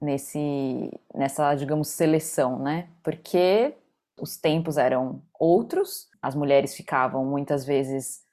nesse, 0.00 0.90
nessa, 1.14 1.54
digamos, 1.54 1.88
seleção, 1.88 2.58
né? 2.58 2.88
Porque 3.02 3.75
os 4.18 4.37
tempos 4.37 4.78
eram 4.78 5.20
outros, 5.38 6.08
as 6.22 6.34
mulheres 6.34 6.75
ficavam 6.75 7.25
muitas 7.25 7.64
vezes, 7.64 8.25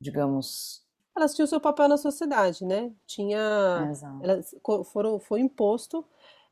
digamos. 0.00 0.84
Elas 1.16 1.34
tinham 1.34 1.46
seu 1.46 1.60
papel 1.60 1.88
na 1.88 1.96
sociedade, 1.96 2.64
né? 2.64 2.92
Tinha. 3.06 3.88
Exato. 3.90 4.20
Elas 4.22 4.54
foram, 4.92 5.18
foi 5.18 5.40
imposto. 5.40 6.04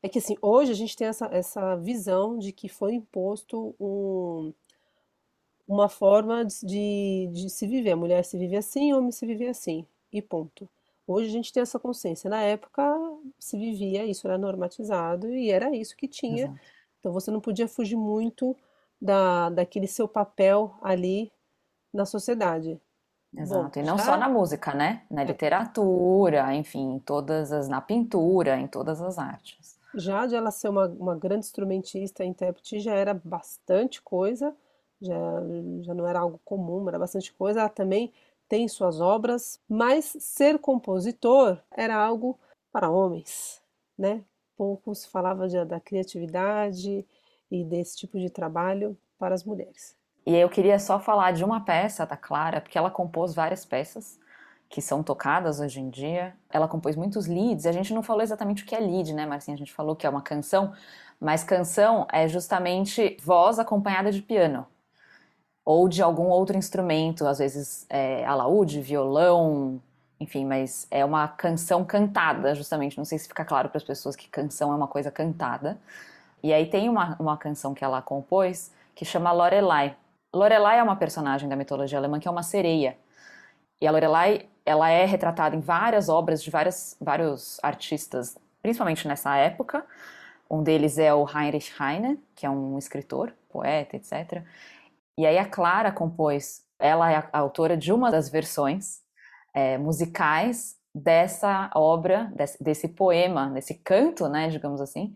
É 0.05 0.07
que 0.07 0.19
assim, 0.19 0.37
hoje 0.39 0.71
a 0.71 0.75
gente 0.75 0.95
tem 0.95 1.07
essa, 1.07 1.25
essa 1.31 1.75
visão 1.77 2.37
de 2.37 2.51
que 2.51 2.69
foi 2.69 2.93
imposto 2.93 3.75
um, 3.79 4.53
uma 5.67 5.89
forma 5.89 6.45
de, 6.45 7.27
de 7.33 7.49
se 7.49 7.65
viver. 7.65 7.93
A 7.93 7.95
mulher 7.95 8.23
se 8.23 8.37
vive 8.37 8.55
assim, 8.55 8.93
o 8.93 8.99
homem 8.99 9.11
se 9.11 9.25
vive 9.25 9.47
assim. 9.47 9.83
E 10.13 10.21
ponto. 10.21 10.69
Hoje 11.07 11.29
a 11.29 11.31
gente 11.31 11.51
tem 11.51 11.63
essa 11.63 11.79
consciência. 11.79 12.29
Na 12.29 12.39
época 12.39 12.83
se 13.39 13.57
vivia, 13.57 14.05
isso 14.05 14.27
era 14.27 14.37
normatizado 14.37 15.27
e 15.33 15.49
era 15.49 15.75
isso 15.75 15.97
que 15.97 16.07
tinha. 16.07 16.43
Exato. 16.43 16.59
Então 16.99 17.11
você 17.11 17.31
não 17.31 17.41
podia 17.41 17.67
fugir 17.67 17.95
muito 17.95 18.55
da, 19.01 19.49
daquele 19.49 19.87
seu 19.87 20.07
papel 20.07 20.71
ali 20.83 21.31
na 21.91 22.05
sociedade. 22.05 22.79
Exato, 23.35 23.79
Bom, 23.79 23.81
e 23.81 23.83
não 23.83 23.97
já... 23.97 24.03
só 24.03 24.17
na 24.17 24.29
música, 24.29 24.71
né? 24.71 25.01
Na 25.09 25.23
é. 25.23 25.25
literatura, 25.25 26.53
enfim, 26.53 27.01
todas 27.03 27.51
as, 27.51 27.67
na 27.67 27.81
pintura, 27.81 28.59
em 28.59 28.67
todas 28.67 29.01
as 29.01 29.17
artes. 29.17 29.83
Já 29.95 30.25
de 30.25 30.35
ela 30.35 30.51
ser 30.51 30.69
uma, 30.69 30.87
uma 30.87 31.15
grande 31.15 31.45
instrumentista 31.45 32.23
e 32.23 32.27
intérprete 32.27 32.79
já 32.79 32.93
era 32.93 33.13
bastante 33.13 34.01
coisa, 34.01 34.55
já, 35.01 35.15
já 35.81 35.93
não 35.93 36.07
era 36.07 36.19
algo 36.19 36.39
comum, 36.43 36.87
era 36.87 36.99
bastante 36.99 37.33
coisa. 37.33 37.61
Ela 37.61 37.69
também 37.69 38.11
tem 38.47 38.67
suas 38.67 38.99
obras, 38.99 39.59
mas 39.67 40.15
ser 40.19 40.59
compositor 40.59 41.57
era 41.71 41.95
algo 41.95 42.37
para 42.71 42.89
homens, 42.89 43.61
né? 43.97 44.23
Pouco 44.57 44.93
se 44.93 45.07
falava 45.07 45.47
de, 45.47 45.63
da 45.65 45.79
criatividade 45.79 47.05
e 47.49 47.63
desse 47.63 47.97
tipo 47.97 48.19
de 48.19 48.29
trabalho 48.29 48.97
para 49.17 49.33
as 49.33 49.43
mulheres. 49.43 49.95
E 50.25 50.35
eu 50.35 50.49
queria 50.49 50.79
só 50.79 50.99
falar 50.99 51.31
de 51.31 51.43
uma 51.43 51.63
peça 51.63 52.05
da 52.05 52.17
Clara, 52.17 52.59
porque 52.59 52.77
ela 52.77 52.89
compôs 52.89 53.33
várias 53.33 53.65
peças 53.65 54.19
que 54.69 54.81
são 54.81 55.03
tocadas 55.03 55.59
hoje 55.59 55.79
em 55.79 55.89
dia. 55.89 56.35
Ela 56.49 56.67
compôs 56.67 56.95
muitos 56.95 57.27
leads, 57.27 57.65
a 57.65 57.71
gente 57.71 57.93
não 57.93 58.03
falou 58.03 58.21
exatamente 58.21 58.63
o 58.63 58.65
que 58.65 58.75
é 58.75 58.79
lead, 58.79 59.13
né, 59.13 59.25
Marcinha? 59.25 59.55
A 59.55 59.57
gente 59.57 59.73
falou 59.73 59.95
que 59.95 60.05
é 60.05 60.09
uma 60.09 60.21
canção, 60.21 60.73
mas 61.19 61.43
canção 61.43 62.07
é 62.11 62.27
justamente 62.27 63.17
voz 63.21 63.59
acompanhada 63.59 64.11
de 64.11 64.21
piano 64.21 64.65
ou 65.65 65.89
de 65.89 66.01
algum 66.01 66.27
outro 66.27 66.55
instrumento, 66.55 67.25
às 67.25 67.39
vezes 67.39 67.87
é, 67.89 68.23
alaúde, 68.25 68.79
violão, 68.81 69.81
enfim, 70.19 70.45
mas 70.45 70.87
é 70.91 71.03
uma 71.03 71.27
canção 71.27 71.83
cantada, 71.83 72.53
justamente. 72.53 72.97
Não 72.97 73.03
sei 73.03 73.17
se 73.17 73.27
fica 73.27 73.43
claro 73.43 73.69
para 73.69 73.77
as 73.77 73.83
pessoas 73.83 74.15
que 74.15 74.29
canção 74.29 74.71
é 74.71 74.75
uma 74.75 74.87
coisa 74.87 75.11
cantada. 75.11 75.77
E 76.43 76.53
aí 76.53 76.67
tem 76.67 76.87
uma, 76.87 77.15
uma 77.19 77.35
canção 77.35 77.73
que 77.73 77.83
ela 77.83 78.01
compôs 78.01 78.71
que 78.93 79.03
chama 79.03 79.31
Lorelai. 79.31 79.97
Lorelai 80.33 80.79
é 80.79 80.83
uma 80.83 80.95
personagem 80.95 81.49
da 81.49 81.55
mitologia 81.55 81.97
alemã 81.97 82.19
que 82.19 82.27
é 82.27 82.31
uma 82.31 82.43
sereia. 82.43 82.97
E 83.81 83.87
a 83.87 83.91
Lorelai 83.91 84.47
ela 84.65 84.89
é 84.89 85.05
retratada 85.05 85.55
em 85.55 85.59
várias 85.59 86.09
obras 86.09 86.41
de 86.41 86.49
várias, 86.49 86.97
vários 86.99 87.59
artistas, 87.61 88.37
principalmente 88.61 89.07
nessa 89.07 89.35
época. 89.37 89.85
Um 90.49 90.63
deles 90.63 90.97
é 90.97 91.13
o 91.13 91.25
Heinrich 91.27 91.71
Heine, 91.79 92.19
que 92.35 92.45
é 92.45 92.49
um 92.49 92.77
escritor, 92.77 93.33
poeta, 93.49 93.95
etc. 93.95 94.43
E 95.17 95.25
aí 95.25 95.37
a 95.37 95.45
Clara 95.45 95.91
compôs, 95.91 96.63
ela 96.79 97.11
é 97.11 97.15
a 97.31 97.39
autora 97.39 97.77
de 97.77 97.93
uma 97.93 98.11
das 98.11 98.29
versões 98.29 99.01
é, 99.53 99.77
musicais 99.77 100.75
dessa 100.93 101.69
obra, 101.75 102.31
desse, 102.35 102.63
desse, 102.63 102.87
poema, 102.87 103.49
desse 103.49 103.75
canto, 103.75 104.27
né, 104.27 104.49
digamos 104.49 104.81
assim, 104.81 105.15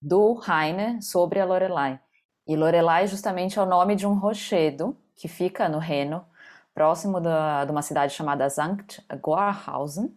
do 0.00 0.40
Heine 0.46 1.02
sobre 1.02 1.40
a 1.40 1.44
Lorelai. 1.44 2.00
E 2.46 2.56
Lorelai 2.56 3.06
justamente 3.06 3.58
é 3.58 3.62
o 3.62 3.66
nome 3.66 3.94
de 3.94 4.06
um 4.06 4.14
rochedo 4.14 4.96
que 5.14 5.28
fica 5.28 5.68
no 5.68 5.78
Reno, 5.78 6.24
próximo 6.74 7.20
da, 7.20 7.64
de 7.64 7.70
uma 7.72 7.82
cidade 7.82 8.14
chamada 8.14 8.48
Sankt 8.48 9.04
Goarhausen, 9.20 10.14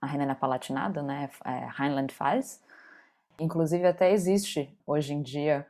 na 0.00 0.08
Renânia-Palatinado, 0.08 1.02
né, 1.02 1.30
é, 1.44 1.68
Rheinland-Pfalz. 1.76 2.60
Inclusive 3.38 3.86
até 3.86 4.12
existe 4.12 4.76
hoje 4.86 5.14
em 5.14 5.22
dia 5.22 5.66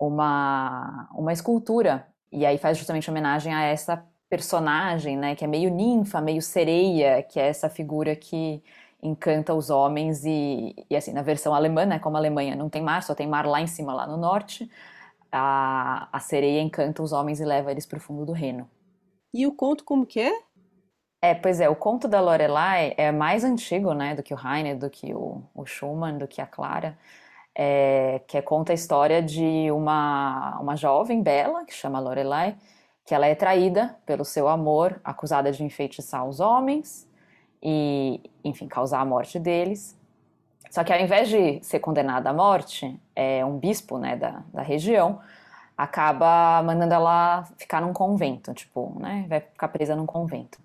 uma, 0.00 1.08
uma 1.12 1.32
escultura, 1.32 2.06
e 2.30 2.44
aí 2.44 2.58
faz 2.58 2.78
justamente 2.78 3.10
homenagem 3.10 3.54
a 3.54 3.62
essa 3.62 4.04
personagem, 4.28 5.16
né, 5.16 5.34
que 5.34 5.44
é 5.44 5.48
meio 5.48 5.70
ninfa, 5.70 6.20
meio 6.20 6.42
sereia, 6.42 7.22
que 7.22 7.40
é 7.40 7.48
essa 7.48 7.68
figura 7.68 8.14
que 8.14 8.62
encanta 9.02 9.54
os 9.54 9.70
homens 9.70 10.24
e, 10.24 10.74
e 10.90 10.96
assim, 10.96 11.12
na 11.12 11.22
versão 11.22 11.54
alemã, 11.54 11.86
né, 11.86 11.98
como 11.98 12.16
a 12.16 12.20
Alemanha 12.20 12.56
não 12.56 12.68
tem 12.68 12.82
mar, 12.82 13.02
só 13.02 13.14
tem 13.14 13.26
mar 13.26 13.46
lá 13.46 13.60
em 13.60 13.66
cima, 13.66 13.94
lá 13.94 14.06
no 14.06 14.16
norte, 14.16 14.70
a, 15.30 16.08
a 16.12 16.20
sereia 16.20 16.60
encanta 16.60 17.02
os 17.02 17.12
homens 17.12 17.40
e 17.40 17.44
leva 17.44 17.70
eles 17.70 17.86
para 17.86 17.98
o 17.98 18.00
fundo 18.00 18.26
do 18.26 18.32
Reno. 18.32 18.68
E 19.32 19.46
o 19.46 19.52
conto 19.52 19.84
como 19.84 20.06
que 20.06 20.20
é? 20.20 20.32
É, 21.20 21.34
pois 21.34 21.60
é, 21.60 21.68
o 21.68 21.74
conto 21.74 22.06
da 22.06 22.20
Lorelai 22.20 22.94
é 22.96 23.10
mais 23.10 23.42
antigo, 23.42 23.92
né, 23.92 24.14
do 24.14 24.22
que 24.22 24.32
o 24.32 24.38
Heine, 24.38 24.74
do 24.74 24.88
que 24.88 25.12
o, 25.12 25.42
o 25.54 25.66
Schumann, 25.66 26.16
do 26.16 26.28
que 26.28 26.40
a 26.40 26.46
Clara, 26.46 26.96
é, 27.54 28.20
que 28.26 28.38
é, 28.38 28.42
conta 28.42 28.72
a 28.72 28.74
história 28.74 29.20
de 29.20 29.68
uma, 29.72 30.58
uma 30.60 30.76
jovem 30.76 31.20
bela, 31.20 31.64
que 31.64 31.74
chama 31.74 31.98
Lorelai, 31.98 32.56
que 33.04 33.14
ela 33.14 33.26
é 33.26 33.34
traída 33.34 33.96
pelo 34.06 34.24
seu 34.24 34.46
amor, 34.46 35.00
acusada 35.02 35.50
de 35.50 35.64
enfeitiçar 35.64 36.24
os 36.24 36.38
homens 36.38 37.08
e, 37.60 38.20
enfim, 38.44 38.68
causar 38.68 39.00
a 39.00 39.04
morte 39.04 39.40
deles. 39.40 39.98
Só 40.70 40.84
que 40.84 40.92
ao 40.92 41.00
invés 41.00 41.28
de 41.28 41.58
ser 41.64 41.80
condenada 41.80 42.30
à 42.30 42.32
morte, 42.32 43.00
é, 43.16 43.44
um 43.44 43.58
bispo 43.58 43.98
né, 43.98 44.14
da, 44.14 44.44
da 44.52 44.62
região 44.62 45.20
acaba 45.78 46.62
mandando 46.64 46.92
ela 46.94 47.44
ficar 47.56 47.80
num 47.80 47.92
convento, 47.92 48.52
tipo, 48.52 48.98
né, 49.00 49.26
vai 49.28 49.40
ficar 49.40 49.68
presa 49.68 49.94
num 49.94 50.06
convento. 50.06 50.58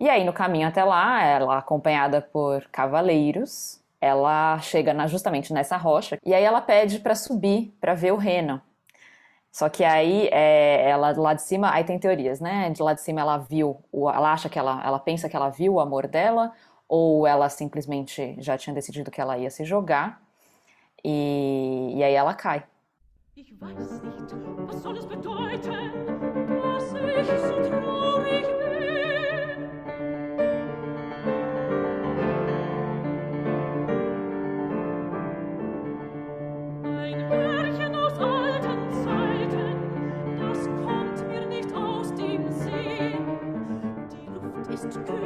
E 0.00 0.08
aí, 0.08 0.24
no 0.24 0.32
caminho 0.32 0.66
até 0.68 0.82
lá, 0.82 1.22
ela 1.22 1.58
acompanhada 1.58 2.22
por 2.22 2.66
cavaleiros, 2.72 3.80
ela 4.00 4.58
chega 4.60 4.92
na, 4.94 5.06
justamente 5.06 5.52
nessa 5.52 5.76
rocha 5.76 6.18
e 6.24 6.34
aí 6.34 6.42
ela 6.44 6.60
pede 6.60 6.98
para 6.98 7.14
subir 7.14 7.74
para 7.80 7.94
ver 7.94 8.12
o 8.12 8.16
reno. 8.16 8.60
Só 9.52 9.68
que 9.68 9.84
aí 9.84 10.28
é, 10.32 10.88
ela 10.90 11.12
lá 11.16 11.34
de 11.34 11.42
cima, 11.42 11.72
aí 11.72 11.84
tem 11.84 11.98
teorias, 11.98 12.40
né? 12.40 12.70
De 12.70 12.82
lá 12.82 12.92
de 12.92 13.00
cima 13.02 13.20
ela 13.20 13.38
viu, 13.38 13.78
ela 13.92 14.32
acha 14.32 14.48
que 14.48 14.58
ela, 14.58 14.82
ela 14.84 14.98
pensa 14.98 15.28
que 15.28 15.36
ela 15.36 15.48
viu 15.48 15.74
o 15.74 15.80
amor 15.80 16.08
dela, 16.08 16.52
ou 16.88 17.26
ela 17.26 17.48
simplesmente 17.48 18.34
já 18.40 18.58
tinha 18.58 18.74
decidido 18.74 19.10
que 19.10 19.20
ela 19.20 19.38
ia 19.38 19.50
se 19.50 19.64
jogar 19.64 20.20
e, 21.04 21.92
e 21.96 22.02
aí 22.04 22.14
ela 22.14 22.34
cai. 22.34 22.64
Ich 23.36 23.60
weiß 23.60 24.00
nicht, 24.00 24.36
was 24.68 24.80
soll 24.80 24.96
es 24.96 25.06
bedeuten, 25.06 25.90
dass 26.62 26.92
ich 26.92 27.26
so 27.40 27.68
traurig 27.68 28.46
bin. 28.46 29.70
Ein 36.84 37.28
Märchen 37.28 37.94
aus 37.96 38.18
alten 38.20 38.92
Zeiten, 39.02 39.76
das 40.38 40.68
kommt 40.68 41.26
mir 41.26 41.44
nicht 41.48 41.74
aus 41.74 42.14
dem 42.14 42.48
Sinn. 42.52 43.18
Die 44.12 44.26
Luft 44.30 44.70
ist 44.72 45.04
kühl 45.06 45.23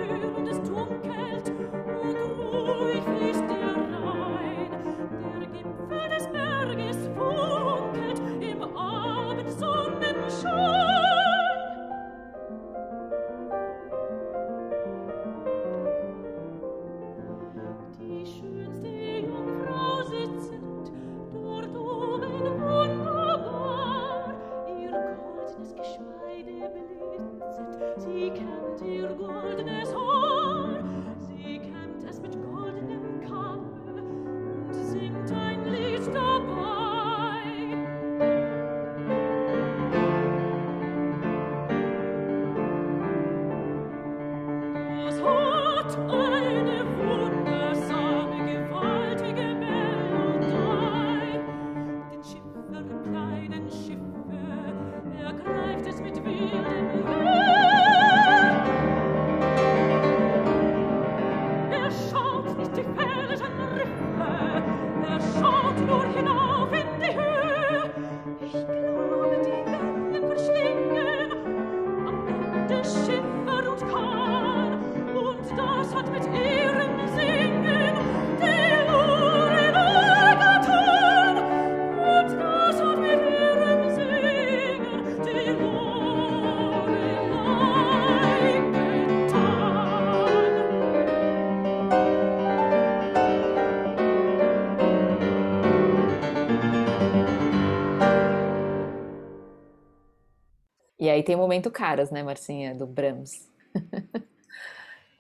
aí 101.19 101.25
tem 101.25 101.35
o 101.35 101.39
momento 101.39 101.71
caras, 101.71 102.11
né, 102.11 102.23
Marcinha, 102.23 102.75
do 102.75 102.87
Brahms. 102.87 103.49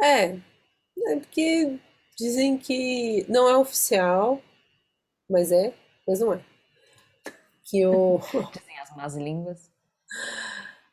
É, 0.00 0.26
é 1.06 1.16
porque 1.16 1.76
dizem 2.16 2.56
que 2.56 3.26
não 3.28 3.48
é 3.48 3.56
oficial, 3.56 4.40
mas 5.28 5.50
é, 5.50 5.74
mas 6.06 6.20
não 6.20 6.34
é. 6.34 6.40
Que 7.64 7.84
o. 7.84 8.18
Dizem 8.54 8.78
as 8.80 8.96
más 8.96 9.16
línguas. 9.16 9.70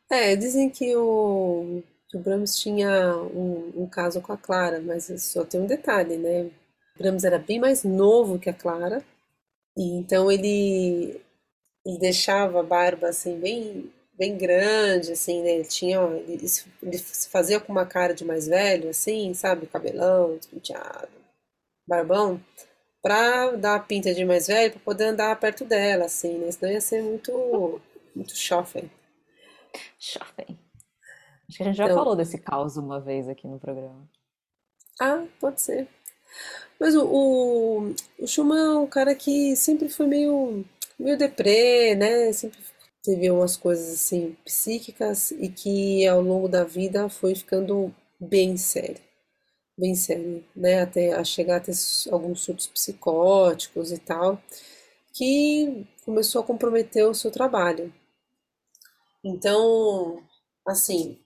É, 0.10 0.36
dizem 0.36 0.70
que 0.70 0.96
o, 0.96 1.84
que 2.10 2.18
o 2.18 2.20
Brahms 2.20 2.60
tinha 2.60 3.16
um, 3.18 3.84
um 3.84 3.88
caso 3.88 4.22
com 4.22 4.34
a 4.34 4.38
Clara, 4.38 4.82
mas 4.82 5.12
só 5.22 5.44
tem 5.46 5.62
um 5.62 5.68
detalhe, 5.68 6.18
né? 6.18 6.44
O 6.96 6.98
Brahms 6.98 7.24
era 7.24 7.40
bem 7.40 7.60
mais 7.60 7.84
novo 7.84 8.40
que 8.40 8.50
a 8.50 8.54
Clara, 8.54 9.04
e 9.78 9.84
então 9.98 10.32
ele, 10.32 11.22
ele 11.86 12.00
deixava 12.00 12.60
a 12.60 12.64
barba 12.64 13.10
assim 13.10 13.40
bem, 13.40 13.92
bem 14.18 14.38
grande, 14.38 15.12
assim, 15.14 15.42
né? 15.44 15.52
Ele 15.56 15.66
tinha, 15.66 16.00
ele, 16.28 16.48
se- 16.48 16.66
ele 16.84 16.98
se 16.98 17.30
fazia 17.30 17.60
com 17.60 17.72
uma 17.72 17.86
cara 17.86 18.14
de 18.14 18.26
mais 18.26 18.48
velho, 18.48 18.90
assim, 18.90 19.34
sabe? 19.34 19.68
Cabelão, 19.68 20.38
despenteado, 20.38 21.10
barbão, 21.88 22.42
pra 23.04 23.52
dar 23.54 23.76
a 23.76 23.80
pinta 23.80 24.14
de 24.14 24.26
mais 24.26 24.48
velho, 24.48 24.74
pra 24.74 24.82
poder 24.82 25.06
andar 25.06 25.40
perto 25.40 25.66
dela, 25.66 26.06
assim, 26.06 26.38
né? 26.40 26.52
Senão 26.52 26.72
ia 26.74 26.82
ser 26.82 27.04
muito, 27.04 27.82
muito 28.16 28.36
chofé. 28.38 28.86
Chafém. 30.00 30.58
Acho 31.50 31.58
que 31.58 31.64
a 31.64 31.68
gente 31.68 31.78
já 31.78 31.90
Então, 31.90 31.90
falou 31.90 32.16
desse 32.16 32.40
caos 32.40 32.78
uma 32.78 33.00
vez 33.02 33.28
aqui 33.30 33.48
no 33.48 33.60
programa. 33.60 34.08
Ah, 35.00 35.26
pode 35.40 35.62
ser. 35.62 35.88
Mas 36.80 36.96
o, 36.96 37.06
o, 37.08 37.96
o 38.20 38.28
Schumann 38.28 38.76
é 38.76 38.80
um 38.80 38.88
cara 38.88 39.16
que 39.16 39.56
sempre 39.58 39.90
foi 39.90 40.08
meio, 40.08 40.66
meio 41.00 41.18
deprê, 41.18 41.96
né? 41.96 42.34
Sempre 42.34 42.60
teve 43.06 43.30
umas 43.32 43.56
coisas 43.58 43.94
assim 43.94 44.36
psíquicas 44.46 45.32
e 45.32 45.50
que 45.50 46.08
ao 46.08 46.22
longo 46.22 46.48
da 46.50 46.64
vida 46.64 47.10
foi 47.10 47.36
ficando 47.36 47.94
bem 48.20 48.58
sério. 48.58 49.02
bem 49.78 49.96
sério, 49.96 50.44
né? 50.56 50.82
Até 50.84 51.14
a 51.14 51.24
chegar 51.24 51.58
a 51.58 51.60
ter 51.62 51.74
alguns 52.12 52.42
surtos 52.42 52.68
psicóticos 52.68 53.92
e 53.92 54.00
tal, 54.00 54.42
que 55.14 55.86
começou 56.06 56.42
a 56.42 56.46
comprometer 56.46 57.06
o 57.08 57.16
seu 57.16 57.32
trabalho. 57.32 57.94
Então, 59.24 60.24
assim, 60.66 61.20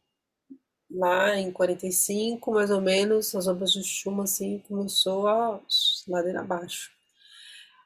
lá 0.89 1.37
em 1.39 1.51
45, 1.51 2.51
mais 2.51 2.71
ou 2.71 2.81
menos, 2.81 3.35
as 3.35 3.47
obras 3.47 3.71
de 3.73 3.83
Schumann 3.83 4.23
assim 4.23 4.59
começou 4.67 5.27
a 5.27 5.61
ladeira 6.07 6.41
abaixo. 6.41 6.91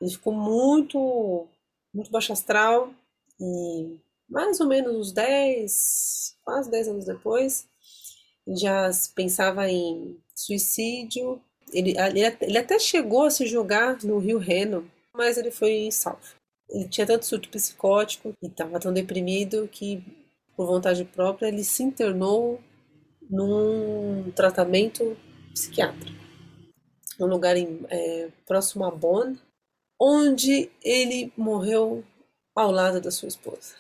Ele 0.02 0.12
ficou 0.12 0.34
muito 0.34 1.48
muito 1.94 2.12
baixo 2.12 2.34
astral 2.34 2.94
e 3.40 3.98
mais 4.30 4.60
ou 4.60 4.68
menos 4.68 4.96
uns 4.96 5.12
10, 5.12 6.38
quase 6.44 6.72
10 6.72 6.88
anos 6.88 7.06
depois, 7.06 7.68
já 8.48 8.90
pensava 9.16 9.70
em 9.70 10.18
suicídio. 10.36 11.42
Ele, 11.72 11.96
ele, 12.42 12.58
até 12.58 12.78
chegou 12.80 13.24
a 13.24 13.30
se 13.30 13.46
jogar 13.46 14.04
no 14.04 14.18
rio 14.18 14.38
Reno, 14.38 14.90
mas 15.14 15.38
ele 15.38 15.52
foi 15.52 15.90
salvo. 15.92 16.36
Ele 16.70 16.88
tinha 16.88 17.06
tanto 17.06 17.26
surto 17.26 17.50
psicótico 17.50 18.34
e 18.42 18.48
estava 18.48 18.80
tão 18.80 18.94
deprimido 18.94 19.70
que, 19.72 20.04
por 20.56 20.66
vontade 20.66 21.06
própria, 21.06 21.48
ele 21.48 21.64
se 21.64 21.84
internou 21.84 22.60
num 23.30 24.32
tratamento 24.36 25.16
psiquiátrico, 25.54 26.20
num 27.20 27.28
lugar 27.28 27.56
em, 27.56 27.82
é, 27.90 28.30
próximo 28.46 28.86
a 28.86 28.92
Bonn, 28.92 29.36
onde 30.00 30.70
ele 30.84 31.32
morreu 31.38 32.04
ao 32.56 32.72
lado 32.72 33.02
da 33.02 33.12
sua 33.12 33.28
esposa 33.28 33.76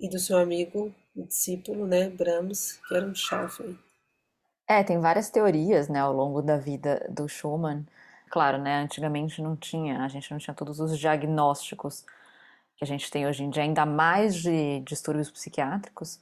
e 0.00 0.08
do 0.08 0.18
seu 0.18 0.38
amigo 0.38 0.92
e 1.14 1.22
discípulo, 1.22 1.86
né, 1.86 2.08
Brahms, 2.08 2.80
que 2.88 2.96
era 2.96 3.06
um 3.06 3.14
Schaffen. 3.14 3.78
É, 4.66 4.82
tem 4.82 4.98
várias 4.98 5.30
teorias, 5.30 5.88
né, 5.88 6.00
ao 6.00 6.12
longo 6.12 6.40
da 6.40 6.56
vida 6.56 7.06
do 7.10 7.28
Schumann. 7.28 7.86
Claro, 8.30 8.58
né, 8.58 8.82
antigamente 8.82 9.42
não 9.42 9.54
tinha, 9.54 10.02
a 10.02 10.08
gente 10.08 10.30
não 10.30 10.38
tinha 10.38 10.54
todos 10.54 10.80
os 10.80 10.98
diagnósticos 10.98 12.04
que 12.76 12.82
a 12.82 12.86
gente 12.86 13.10
tem 13.10 13.26
hoje 13.26 13.44
em 13.44 13.50
dia, 13.50 13.62
ainda 13.62 13.86
mais 13.86 14.34
de 14.34 14.80
distúrbios 14.80 15.30
psiquiátricos, 15.30 16.18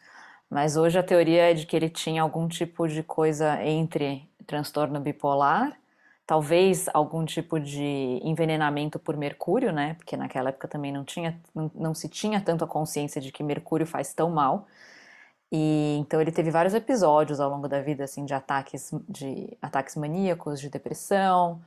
mas 0.50 0.76
hoje 0.76 0.98
a 0.98 1.02
teoria 1.02 1.50
é 1.50 1.54
de 1.54 1.64
que 1.64 1.74
ele 1.74 1.88
tinha 1.88 2.20
algum 2.20 2.46
tipo 2.46 2.86
de 2.86 3.02
coisa 3.02 3.62
entre 3.64 4.28
transtorno 4.46 5.00
bipolar, 5.00 5.78
talvez 6.26 6.88
algum 6.94 7.24
tipo 7.24 7.58
de 7.58 8.20
envenenamento 8.22 8.98
por 8.98 9.16
mercúrio, 9.16 9.72
né? 9.72 9.94
Porque 9.94 10.16
naquela 10.16 10.50
época 10.50 10.68
também 10.68 10.92
não 10.92 11.04
tinha, 11.04 11.40
não, 11.54 11.70
não 11.74 11.94
se 11.94 12.08
tinha 12.08 12.40
tanto 12.40 12.64
a 12.64 12.68
consciência 12.68 13.20
de 13.20 13.32
que 13.32 13.42
mercúrio 13.42 13.86
faz 13.86 14.12
tão 14.14 14.30
mal. 14.30 14.66
E 15.50 15.96
então 16.00 16.20
ele 16.20 16.32
teve 16.32 16.50
vários 16.50 16.74
episódios 16.74 17.38
ao 17.40 17.50
longo 17.50 17.68
da 17.68 17.80
vida 17.80 18.04
assim 18.04 18.24
de 18.24 18.34
ataques 18.34 18.90
de 19.08 19.56
ataques 19.60 19.96
maníacos, 19.96 20.60
de 20.60 20.70
depressão, 20.70 21.60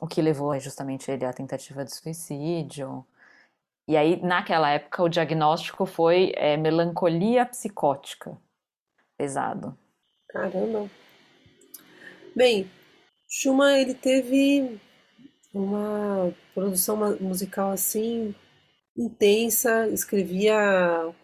o 0.00 0.06
que 0.06 0.22
levou 0.22 0.58
justamente 0.60 1.10
ele 1.10 1.24
à 1.24 1.32
tentativa 1.32 1.84
de 1.84 1.94
suicídio. 1.94 3.04
E 3.88 3.96
aí, 3.96 4.22
naquela 4.22 4.70
época, 4.70 5.02
o 5.02 5.08
diagnóstico 5.08 5.84
foi 5.84 6.32
é, 6.36 6.56
melancolia 6.56 7.44
psicótica. 7.44 8.38
Pesado. 9.16 9.76
Caramba. 10.28 10.88
Bem, 12.36 12.70
Schumann, 13.32 13.80
ele 13.80 13.94
teve 13.94 14.80
uma 15.54 16.34
produção 16.52 16.96
musical 17.20 17.70
assim 17.70 18.34
intensa, 18.98 19.88
escrevia 19.88 20.58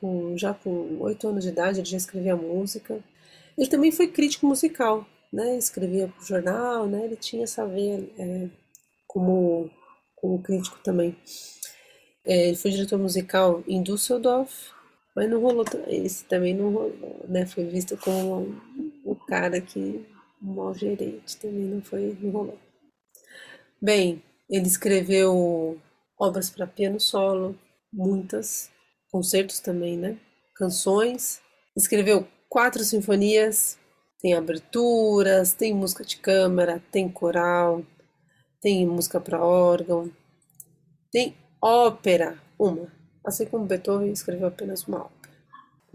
com, 0.00 0.38
já 0.38 0.54
com 0.54 0.98
oito 1.00 1.26
anos 1.26 1.42
de 1.42 1.50
idade, 1.50 1.80
ele 1.80 1.88
já 1.88 1.96
escrevia 1.96 2.36
música. 2.36 3.02
Ele 3.58 3.68
também 3.68 3.90
foi 3.90 4.06
crítico 4.06 4.46
musical, 4.46 5.04
né? 5.32 5.58
Escrevia 5.58 6.06
para 6.06 6.22
o 6.22 6.24
jornal, 6.24 6.86
né? 6.86 7.04
Ele 7.04 7.16
tinha 7.16 7.42
essa 7.42 7.66
veia 7.66 8.08
é, 8.16 8.48
como, 9.08 9.68
como 10.14 10.40
crítico 10.40 10.78
também. 10.84 11.16
É, 12.24 12.48
ele 12.48 12.56
foi 12.56 12.70
diretor 12.70 13.00
musical 13.00 13.64
em 13.66 13.82
Düsseldorf, 13.82 14.70
mas 15.14 15.28
não 15.28 15.40
rolou. 15.40 15.64
Esse 15.88 16.24
também 16.24 16.54
não 16.54 16.70
rolou, 16.72 17.24
né? 17.28 17.46
Foi 17.46 17.64
visto 17.64 17.96
como 17.96 18.62
o 19.04 19.16
cara 19.16 19.60
que 19.60 20.06
um 20.42 20.54
mau 20.54 20.74
gerente, 20.74 21.36
também 21.36 21.64
não 21.64 21.82
foi, 21.82 22.16
não 22.20 22.30
rolou. 22.30 22.58
Bem, 23.80 24.22
ele 24.48 24.66
escreveu 24.66 25.78
obras 26.18 26.50
para 26.50 26.66
piano 26.66 27.00
solo, 27.00 27.58
muitas, 27.92 28.70
concertos 29.10 29.60
também, 29.60 29.96
né? 29.96 30.18
Canções. 30.54 31.40
Escreveu 31.76 32.26
quatro 32.48 32.82
sinfonias, 32.84 33.78
tem 34.20 34.34
aberturas, 34.34 35.52
tem 35.52 35.74
música 35.74 36.04
de 36.04 36.16
câmara, 36.16 36.82
tem 36.90 37.08
coral, 37.08 37.82
tem 38.60 38.86
música 38.86 39.20
para 39.20 39.44
órgão, 39.44 40.10
tem 41.12 41.36
ópera, 41.62 42.40
uma. 42.58 42.92
Assim 43.24 43.46
como 43.46 43.66
Beethoven 43.66 44.10
escreveu 44.10 44.48
apenas 44.48 44.84
uma 44.84 45.02
ópera. 45.04 45.15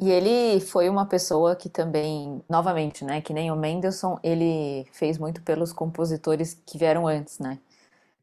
E 0.02 0.10
ele 0.10 0.60
foi 0.60 0.90
uma 0.90 1.06
pessoa 1.06 1.56
que 1.56 1.70
também, 1.70 2.44
novamente, 2.50 3.06
né, 3.06 3.22
que 3.22 3.34
nem 3.34 3.52
o 3.52 3.56
Mendelssohn, 3.56 4.18
ele 4.24 4.84
fez 4.92 5.20
muito 5.20 5.44
pelos 5.44 5.72
compositores 5.72 6.56
que 6.66 6.76
vieram 6.76 7.06
antes, 7.08 7.38
né? 7.38 7.60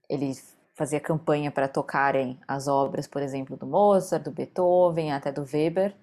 Ele 0.08 0.32
fazia 0.74 0.98
campanha 1.00 1.52
para 1.52 1.68
tocarem 1.68 2.36
as 2.48 2.66
obras, 2.66 3.06
por 3.06 3.22
exemplo, 3.22 3.56
do 3.56 3.64
Mozart, 3.66 4.24
do 4.24 4.32
Beethoven, 4.32 5.12
até 5.12 5.30
do 5.30 5.42
Weber. 5.42 5.94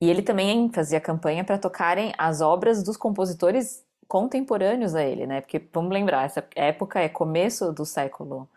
E 0.00 0.10
ele 0.10 0.22
também 0.22 0.70
fazia 0.72 1.00
campanha 1.00 1.44
para 1.44 1.58
tocarem 1.58 2.12
as 2.18 2.40
obras 2.40 2.82
dos 2.82 2.96
compositores 2.96 3.86
contemporâneos 4.08 4.94
a 4.94 5.04
ele, 5.04 5.26
né? 5.26 5.40
Porque 5.40 5.60
vamos 5.72 5.92
lembrar, 5.92 6.24
essa 6.24 6.44
época 6.56 7.00
é 7.00 7.08
começo 7.08 7.72
do 7.72 7.86
século 7.86 8.48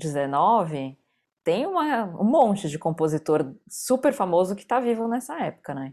XIX, 0.00 0.96
tem 1.42 1.66
uma, 1.66 2.04
um 2.04 2.24
monte 2.24 2.68
de 2.68 2.78
compositor 2.78 3.52
super 3.68 4.12
famoso 4.12 4.54
que 4.54 4.62
está 4.62 4.80
vivo 4.80 5.08
nessa 5.08 5.38
época, 5.40 5.74
né? 5.74 5.92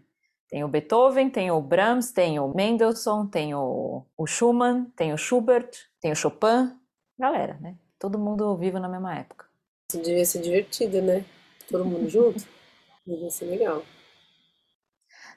Tem 0.51 0.65
o 0.65 0.67
Beethoven, 0.67 1.29
tem 1.29 1.49
o 1.49 1.61
Brahms, 1.61 2.11
tem 2.11 2.37
o 2.37 2.53
Mendelssohn, 2.53 3.25
tem 3.25 3.55
o, 3.55 4.03
o 4.17 4.27
Schumann, 4.27 4.83
tem 4.97 5.13
o 5.13 5.17
Schubert, 5.17 5.71
tem 6.01 6.11
o 6.11 6.15
Chopin. 6.15 6.77
Galera, 7.17 7.57
né? 7.61 7.77
Todo 7.97 8.19
mundo 8.19 8.57
vivo 8.57 8.77
na 8.77 8.89
mesma 8.89 9.15
época. 9.15 9.45
Isso 9.89 10.01
devia 10.01 10.25
ser 10.25 10.41
divertido, 10.41 11.01
né? 11.01 11.23
Todo 11.69 11.85
mundo 11.85 12.09
junto. 12.09 12.45
devia 13.07 13.31
ser 13.31 13.45
legal. 13.45 13.81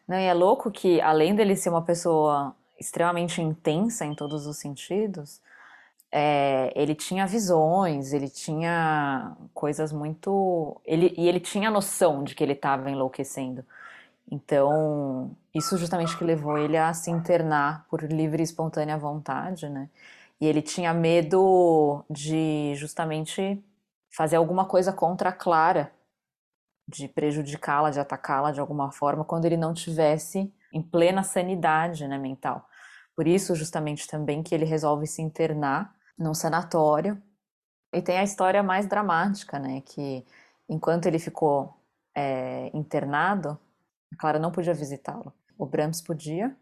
Não, 0.08 0.18
e 0.18 0.24
é 0.24 0.34
louco 0.34 0.68
que, 0.68 1.00
além 1.00 1.32
dele 1.32 1.54
ser 1.54 1.68
uma 1.68 1.82
pessoa 1.82 2.52
extremamente 2.78 3.40
intensa 3.40 4.04
em 4.04 4.16
todos 4.16 4.48
os 4.48 4.56
sentidos, 4.56 5.40
é, 6.10 6.72
ele 6.74 6.94
tinha 6.94 7.24
visões, 7.24 8.12
ele 8.12 8.28
tinha 8.28 9.36
coisas 9.54 9.92
muito. 9.92 10.80
Ele, 10.84 11.14
e 11.16 11.28
ele 11.28 11.38
tinha 11.38 11.70
noção 11.70 12.24
de 12.24 12.34
que 12.34 12.42
ele 12.42 12.54
estava 12.54 12.90
enlouquecendo. 12.90 13.64
Então, 14.30 15.36
isso 15.54 15.76
justamente 15.76 16.16
que 16.16 16.24
levou 16.24 16.58
ele 16.58 16.76
a 16.76 16.92
se 16.94 17.10
internar 17.10 17.86
por 17.88 18.02
livre 18.02 18.42
e 18.42 18.44
espontânea 18.44 18.96
vontade, 18.96 19.68
né? 19.68 19.90
E 20.40 20.46
ele 20.46 20.62
tinha 20.62 20.92
medo 20.92 22.04
de 22.10 22.74
justamente 22.76 23.62
fazer 24.10 24.36
alguma 24.36 24.64
coisa 24.66 24.92
contra 24.92 25.30
a 25.30 25.32
Clara, 25.32 25.92
de 26.88 27.08
prejudicá-la, 27.08 27.90
de 27.90 28.00
atacá-la 28.00 28.52
de 28.52 28.60
alguma 28.60 28.90
forma, 28.92 29.24
quando 29.24 29.44
ele 29.44 29.56
não 29.56 29.72
tivesse 29.72 30.52
em 30.72 30.82
plena 30.82 31.22
sanidade 31.22 32.06
né, 32.06 32.18
mental. 32.18 32.68
Por 33.16 33.26
isso, 33.26 33.54
justamente 33.54 34.06
também 34.08 34.42
que 34.42 34.54
ele 34.54 34.64
resolve 34.64 35.06
se 35.06 35.22
internar 35.22 35.94
num 36.18 36.34
sanatório. 36.34 37.20
E 37.92 38.02
tem 38.02 38.18
a 38.18 38.24
história 38.24 38.62
mais 38.62 38.86
dramática, 38.86 39.58
né? 39.58 39.80
Que 39.82 40.24
enquanto 40.68 41.06
ele 41.06 41.18
ficou 41.18 41.78
é, 42.14 42.70
internado, 42.74 43.58
a 44.14 44.16
Clara 44.16 44.38
não 44.38 44.50
podia 44.50 44.72
visitá-lo. 44.74 45.32
O 45.58 45.66
Brahms 45.66 46.00
podia. 46.00 46.56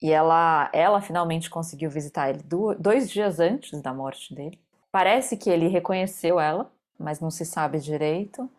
E 0.00 0.10
ela, 0.12 0.70
ela 0.72 1.00
finalmente 1.00 1.48
conseguiu 1.48 1.90
visitar 1.90 2.28
ele 2.30 2.42
dois 2.78 3.10
dias 3.10 3.40
antes 3.40 3.80
da 3.80 3.94
morte 3.94 4.34
dele. 4.34 4.60
Parece 4.92 5.36
que 5.36 5.48
ele 5.50 5.68
reconheceu 5.68 6.38
ela, 6.38 6.70
mas 6.98 7.20
não 7.20 7.30
se 7.30 7.44
sabe 7.44 7.78
direito. 7.78 8.50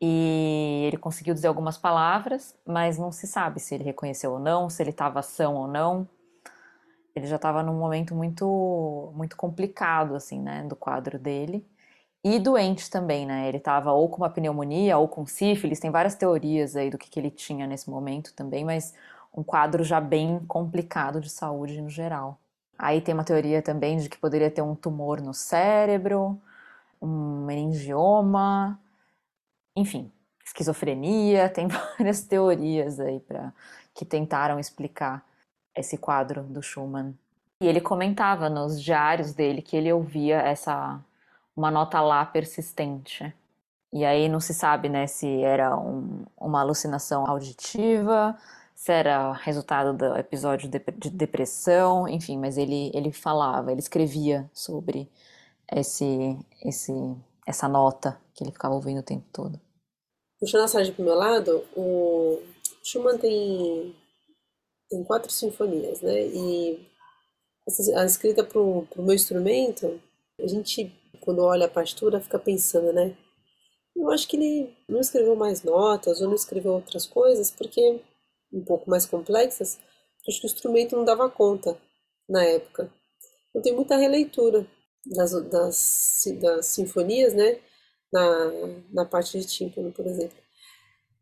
E 0.00 0.84
ele 0.86 0.96
conseguiu 0.96 1.34
dizer 1.34 1.48
algumas 1.48 1.76
palavras, 1.76 2.54
mas 2.66 2.98
não 2.98 3.10
se 3.12 3.26
sabe 3.26 3.60
se 3.60 3.74
ele 3.74 3.84
reconheceu 3.84 4.32
ou 4.32 4.38
não, 4.38 4.70
se 4.70 4.82
ele 4.82 4.90
estava 4.90 5.22
são 5.22 5.56
ou 5.56 5.66
não 5.66 6.08
ele 7.18 7.26
já 7.26 7.36
estava 7.36 7.62
num 7.62 7.74
momento 7.74 8.14
muito 8.14 9.12
muito 9.14 9.36
complicado 9.36 10.14
assim, 10.14 10.40
né, 10.40 10.64
do 10.64 10.76
quadro 10.76 11.18
dele. 11.18 11.66
E 12.30 12.38
doente 12.38 12.90
também, 12.90 13.24
né? 13.24 13.48
Ele 13.48 13.56
estava 13.56 13.90
ou 13.90 14.06
com 14.06 14.18
uma 14.18 14.28
pneumonia 14.28 14.98
ou 14.98 15.08
com 15.08 15.24
sífilis, 15.24 15.80
tem 15.80 15.90
várias 15.90 16.14
teorias 16.14 16.76
aí 16.76 16.90
do 16.90 16.98
que, 16.98 17.08
que 17.08 17.18
ele 17.18 17.30
tinha 17.30 17.66
nesse 17.66 17.88
momento 17.88 18.34
também, 18.34 18.66
mas 18.66 18.94
um 19.34 19.42
quadro 19.42 19.82
já 19.82 19.98
bem 19.98 20.38
complicado 20.46 21.22
de 21.22 21.30
saúde 21.30 21.80
no 21.80 21.88
geral. 21.88 22.38
Aí 22.78 23.00
tem 23.00 23.14
uma 23.14 23.24
teoria 23.24 23.62
também 23.62 23.96
de 23.96 24.10
que 24.10 24.18
poderia 24.18 24.50
ter 24.50 24.60
um 24.60 24.74
tumor 24.74 25.22
no 25.22 25.32
cérebro, 25.32 26.38
um 27.00 27.46
meningioma, 27.46 28.78
enfim, 29.74 30.12
esquizofrenia, 30.44 31.48
tem 31.48 31.66
várias 31.96 32.24
teorias 32.24 33.00
aí 33.00 33.20
para 33.20 33.54
que 33.94 34.04
tentaram 34.04 34.60
explicar 34.60 35.24
esse 35.74 35.96
quadro 35.96 36.42
do 36.42 36.62
Schumann. 36.62 37.14
E 37.62 37.66
ele 37.66 37.80
comentava 37.80 38.50
nos 38.50 38.82
diários 38.82 39.32
dele 39.32 39.62
que 39.62 39.74
ele 39.74 39.90
ouvia 39.90 40.42
essa 40.42 41.02
uma 41.58 41.72
nota 41.72 42.00
lá 42.00 42.24
persistente. 42.24 43.34
E 43.92 44.04
aí 44.04 44.28
não 44.28 44.38
se 44.38 44.54
sabe, 44.54 44.88
né, 44.88 45.06
se 45.06 45.42
era 45.42 45.76
um, 45.76 46.24
uma 46.36 46.60
alucinação 46.60 47.26
auditiva, 47.26 48.38
se 48.76 48.92
era 48.92 49.32
resultado 49.32 49.92
do 49.96 50.16
episódio 50.16 50.70
de, 50.70 50.78
de 50.96 51.10
depressão, 51.10 52.06
enfim, 52.06 52.38
mas 52.38 52.56
ele 52.56 52.92
ele 52.94 53.10
falava, 53.10 53.72
ele 53.72 53.80
escrevia 53.80 54.48
sobre 54.52 55.10
esse 55.72 56.38
esse 56.64 56.92
essa 57.46 57.66
nota 57.66 58.20
que 58.34 58.44
ele 58.44 58.52
ficava 58.52 58.74
ouvindo 58.74 59.00
o 59.00 59.02
tempo 59.02 59.24
todo. 59.32 59.60
Puxando 60.38 60.64
a 60.64 60.92
para 60.92 61.02
o 61.02 61.04
meu 61.04 61.14
lado, 61.14 61.64
o 61.74 62.40
Schumann 62.84 63.18
tem, 63.18 63.96
tem 64.88 65.02
quatro 65.02 65.32
sinfonias, 65.32 66.00
né? 66.02 66.26
E 66.26 66.86
a 67.96 68.04
escrita 68.04 68.44
para 68.44 68.60
o 68.60 68.86
meu 68.98 69.14
instrumento, 69.14 70.00
a 70.40 70.46
gente, 70.46 70.94
quando 71.28 71.44
olha 71.44 71.66
a 71.66 71.70
partitura, 71.70 72.22
fica 72.22 72.38
pensando, 72.38 72.90
né? 72.90 73.14
Eu 73.94 74.10
acho 74.10 74.26
que 74.26 74.34
ele 74.34 74.74
não 74.88 74.98
escreveu 74.98 75.36
mais 75.36 75.62
notas 75.62 76.22
ou 76.22 76.28
não 76.28 76.34
escreveu 76.34 76.72
outras 76.72 77.04
coisas 77.04 77.50
porque 77.50 78.00
um 78.50 78.64
pouco 78.64 78.88
mais 78.88 79.04
complexas, 79.04 79.78
acho 80.26 80.40
que 80.40 80.46
o 80.46 80.50
instrumento 80.50 80.96
não 80.96 81.04
dava 81.04 81.28
conta 81.28 81.76
na 82.26 82.42
época. 82.42 82.90
Eu 83.54 83.60
tenho 83.60 83.76
muita 83.76 83.98
releitura 83.98 84.66
das, 85.04 85.32
das, 85.50 86.24
das 86.40 86.64
sinfonias, 86.64 87.34
né? 87.34 87.60
Na, 88.10 88.50
na 88.90 89.04
parte 89.04 89.38
de 89.38 89.46
tímpano, 89.46 89.92
por 89.92 90.06
exemplo. 90.06 90.38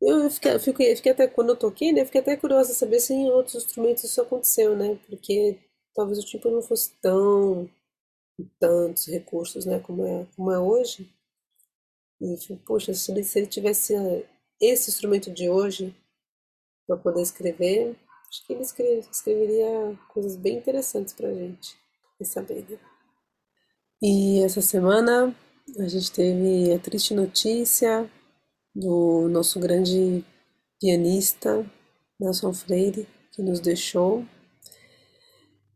Eu 0.01 0.31
fiquei, 0.31 0.59
fiquei, 0.61 0.95
fiquei 0.95 1.11
até, 1.11 1.27
quando 1.27 1.49
eu 1.49 1.57
toquei, 1.57 1.93
né? 1.93 2.05
Fiquei 2.05 2.21
até 2.21 2.37
curiosa 2.37 2.73
saber 2.75 3.01
se 3.01 3.13
em 3.13 3.29
outros 3.29 3.57
instrumentos 3.57 4.05
isso 4.05 4.23
aconteceu, 4.23 4.77
né? 4.77 5.01
Porque 5.09 5.59
talvez 5.97 6.21
o 6.21 6.25
tímpano 6.25 6.57
não 6.57 6.63
fosse 6.63 6.93
tão 7.03 7.69
tantos 8.59 9.07
recursos, 9.07 9.65
né? 9.65 9.79
Como 9.81 10.07
é, 10.07 10.27
como 10.37 10.51
é 10.51 10.59
hoje. 10.59 11.11
E, 12.21 12.37
poxa, 12.65 12.95
se 12.95 13.11
ele, 13.11 13.25
se 13.25 13.39
ele 13.39 13.47
tivesse 13.47 13.95
esse 14.61 14.91
instrumento 14.91 15.31
de 15.31 15.49
hoje 15.49 15.95
para 16.87 16.97
poder 16.97 17.23
escrever, 17.23 17.97
acho 18.29 18.47
que 18.47 18.53
ele 18.53 18.63
escreve, 18.63 19.01
escreveria 19.11 19.99
coisas 20.09 20.37
bem 20.37 20.57
interessantes 20.57 21.13
para 21.13 21.29
a 21.29 21.35
gente 21.35 21.77
saber, 22.23 22.65
né? 22.69 22.79
E 24.03 24.43
essa 24.43 24.61
semana 24.61 25.35
a 25.79 25.89
gente 25.89 26.13
teve 26.13 26.73
a 26.73 26.79
triste 26.79 27.15
notícia 27.15 28.11
do 28.75 29.29
nosso 29.29 29.59
grande 29.59 30.25
pianista 30.79 31.65
Nelson 32.21 32.53
Freire, 32.53 33.07
que 33.33 33.43
nos 33.43 33.61
deixou. 33.61 34.25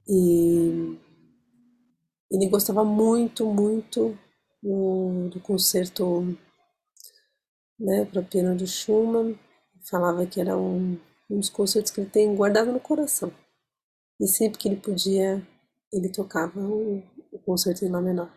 E 0.09 0.99
ele 2.31 2.49
gostava 2.49 2.85
muito, 2.85 3.45
muito 3.47 4.17
do, 4.63 5.29
do 5.31 5.41
concerto 5.41 6.37
né, 7.79 8.05
para 8.05 8.23
piano 8.23 8.57
do 8.57 8.67
Schumann. 8.67 9.39
Falava 9.91 10.27
que 10.27 10.41
era 10.41 10.57
um, 10.57 10.99
um 11.29 11.39
dos 11.39 11.49
concertos 11.49 11.91
que 11.91 12.01
ele 12.01 12.11
tem 12.11 12.35
guardado 12.35 12.71
no 12.71 12.81
coração. 12.81 13.33
E 14.21 14.29
sempre 14.29 14.59
que 14.59 14.69
ele 14.69 14.77
podia, 14.77 15.45
ele 15.93 16.11
tocava 16.11 16.61
o, 16.61 17.03
o 17.33 17.39
concerto 17.39 17.85
em 17.85 17.89
Lá 17.89 18.01
menor. 18.01 18.31